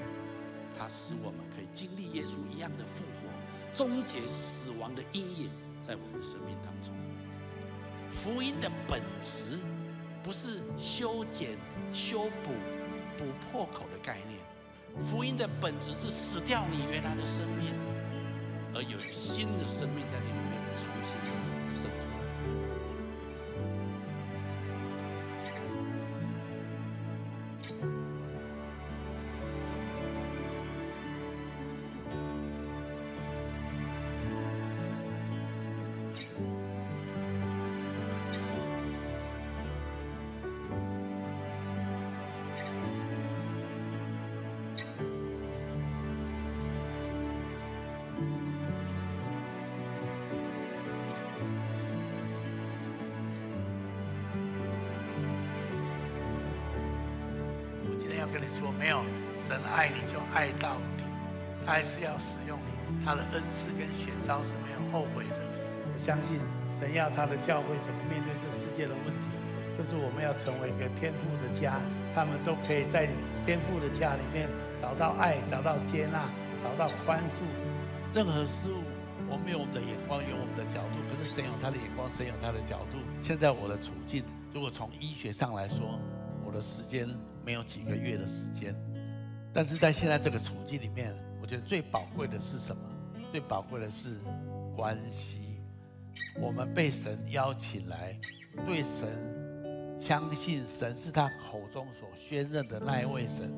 [0.79, 5.51] 它使我们可以经历耶稣一样的复活，终结死亡的阴影
[5.81, 6.93] 在我们的生命当中。
[8.09, 9.59] 福音的本质
[10.23, 11.57] 不是修剪、
[11.91, 12.51] 修补、
[13.17, 14.39] 补破口的概念，
[15.05, 17.75] 福音的本质是死掉你原来的生命，
[18.73, 21.17] 而有新的生命在你里面重新
[21.69, 22.18] 生出。
[58.59, 59.01] 说，没有
[59.47, 61.07] 神爱你就爱到底，
[61.65, 65.39] 他还是要使用你，他的恩赐跟选召是没有后悔的。
[65.87, 66.37] 我相信
[66.77, 69.25] 神要他的教会怎么面对这世界的问题，
[69.77, 71.79] 就是我们要成为一个天父的家，
[72.13, 73.07] 他们都可以在
[73.45, 74.49] 天父的家里面
[74.81, 76.27] 找到爱，找到接纳，
[76.61, 77.47] 找到宽恕。
[78.13, 78.83] 任何事物，
[79.31, 82.99] 我们有我们的眼光，有我们的角度，可是神有他的眼光，神有他的角度。
[83.23, 85.97] 现在我的处境，如果从医学上来说，
[86.43, 87.07] 我的时间。
[87.45, 88.75] 没有几个月的时间，
[89.53, 92.81] 但是在现在这个处境里面，我觉得最宝贵的是什么？
[93.31, 94.19] 最宝贵的是
[94.75, 95.61] 关系。
[96.39, 98.17] 我们被神邀请来，
[98.65, 99.07] 对神
[99.99, 103.51] 相信，神是他口中所宣认的那一位神，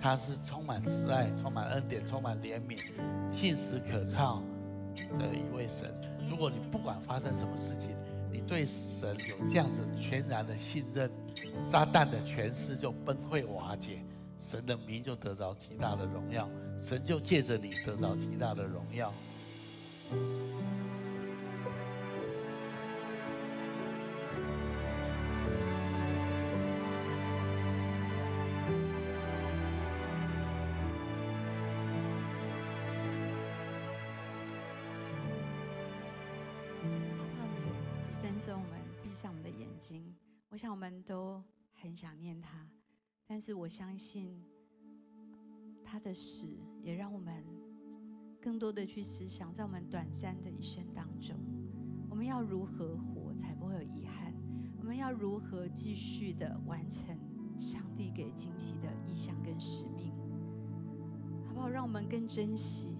[0.00, 2.78] 他是充满慈爱、充满恩典、充满怜悯、
[3.30, 4.42] 信实可靠
[5.18, 5.94] 的一位神。
[6.28, 7.96] 如果你不管发生什么事情，
[8.34, 11.08] 你对神有这样子全然的信任，
[11.60, 14.04] 撒旦的权势就崩溃瓦解，
[14.40, 16.50] 神的名就得着极大的荣耀，
[16.82, 19.14] 神就借着你得着极大的荣耀。
[40.48, 41.42] 我想我们都
[41.74, 42.66] 很想念他，
[43.26, 44.42] 但是我相信
[45.84, 47.44] 他的死也让我们
[48.40, 51.36] 更多的去思想，在我们短暂的一生当中，
[52.08, 54.32] 我们要如何活才不会有遗憾？
[54.78, 57.18] 我们要如何继续的完成
[57.58, 60.14] 上帝给荆棘的意向跟使命？
[61.46, 61.68] 好不好？
[61.68, 62.96] 让我们更珍惜，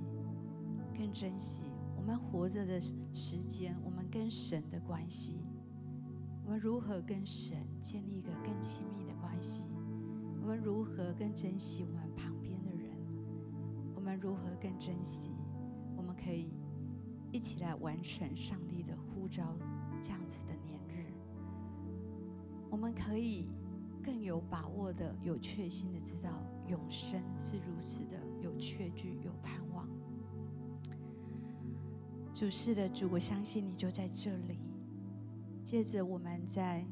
[0.97, 1.65] 更珍惜
[1.97, 5.44] 我们活着的时间，我们跟神的关系。
[6.45, 9.63] 我们如何跟神建立一个更亲密的关系？
[10.43, 12.91] 我们如何更珍惜我们旁边的人？
[13.95, 15.31] 我们如何更珍惜？
[15.97, 16.53] 我们可以
[17.33, 19.57] 一起来完成上帝的呼召，
[20.03, 21.07] 这样子的年日。
[22.71, 23.49] 我们可以
[24.03, 26.31] 更有把握的、有确信的知道，
[26.69, 29.89] 永生是如此的有确据、有盼望。
[32.35, 34.59] 主是的，主，我相信你就在这里。
[35.65, 36.85] 借着我们在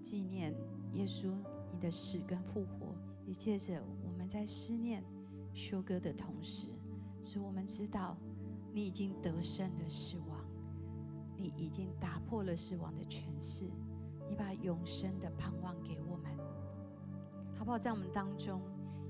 [0.00, 0.54] 纪念
[0.92, 1.34] 耶稣
[1.72, 2.94] 你的死跟复活，
[3.26, 5.04] 也借着我们在思念
[5.52, 6.68] 修哥的同时，
[7.24, 8.16] 使我们知道
[8.72, 10.44] 你已经得胜的死亡，
[11.36, 13.64] 你已经打破了死亡的权势，
[14.28, 16.30] 你把永生的盼望给我们，
[17.56, 17.76] 好不好？
[17.76, 18.62] 在我们当中，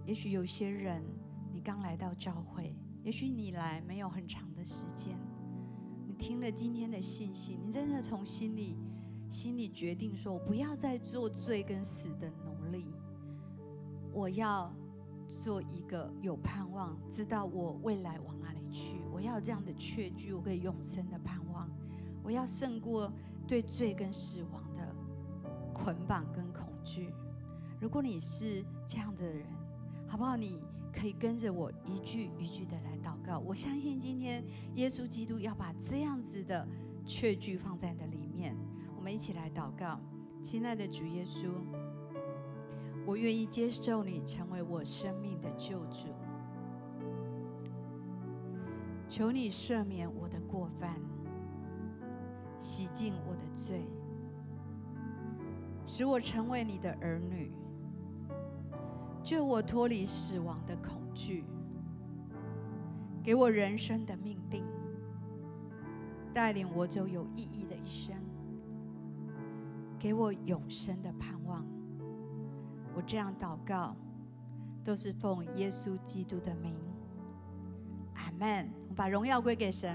[0.07, 1.05] 也许有些人
[1.53, 5.15] 你刚来到教会，也许你来没有很长的时间，
[6.07, 8.79] 你听了今天的信息，你真的从心里。
[9.31, 12.93] 心里决定说：“我不要再做罪跟死的奴隶，
[14.13, 14.75] 我要
[15.29, 18.97] 做一个有盼望，知道我未来往哪里去。
[19.13, 21.71] 我要这样的确据，我可以永生的盼望。
[22.25, 23.11] 我要胜过
[23.47, 24.95] 对罪跟死亡的
[25.73, 27.15] 捆绑跟恐惧。
[27.81, 29.47] 如果你是这样的人，
[30.09, 30.37] 好不好？
[30.37, 30.61] 你
[30.93, 33.39] 可以跟着我一句一句的来祷告。
[33.39, 36.67] 我相信今天耶稣基督要把这样子的
[37.07, 38.57] 确据放在你的里面。”
[39.11, 39.99] 一起来祷告，
[40.43, 41.49] 亲爱的主耶稣，
[43.05, 46.09] 我愿意接受你成为我生命的救主，
[49.09, 50.95] 求你赦免我的过犯，
[52.59, 53.85] 洗净我的罪，
[55.85, 57.53] 使我成为你的儿女，
[59.25, 61.45] 救我脱离死亡的恐惧，
[63.25, 64.65] 给我人生的命定，
[66.33, 68.17] 带领我走有意义的一生。
[70.01, 71.63] 给我永生的盼望，
[72.97, 73.95] 我这样祷告，
[74.83, 76.75] 都是奉耶稣基督的名，
[78.15, 78.73] 阿门。
[78.89, 79.95] 我把荣耀归给神。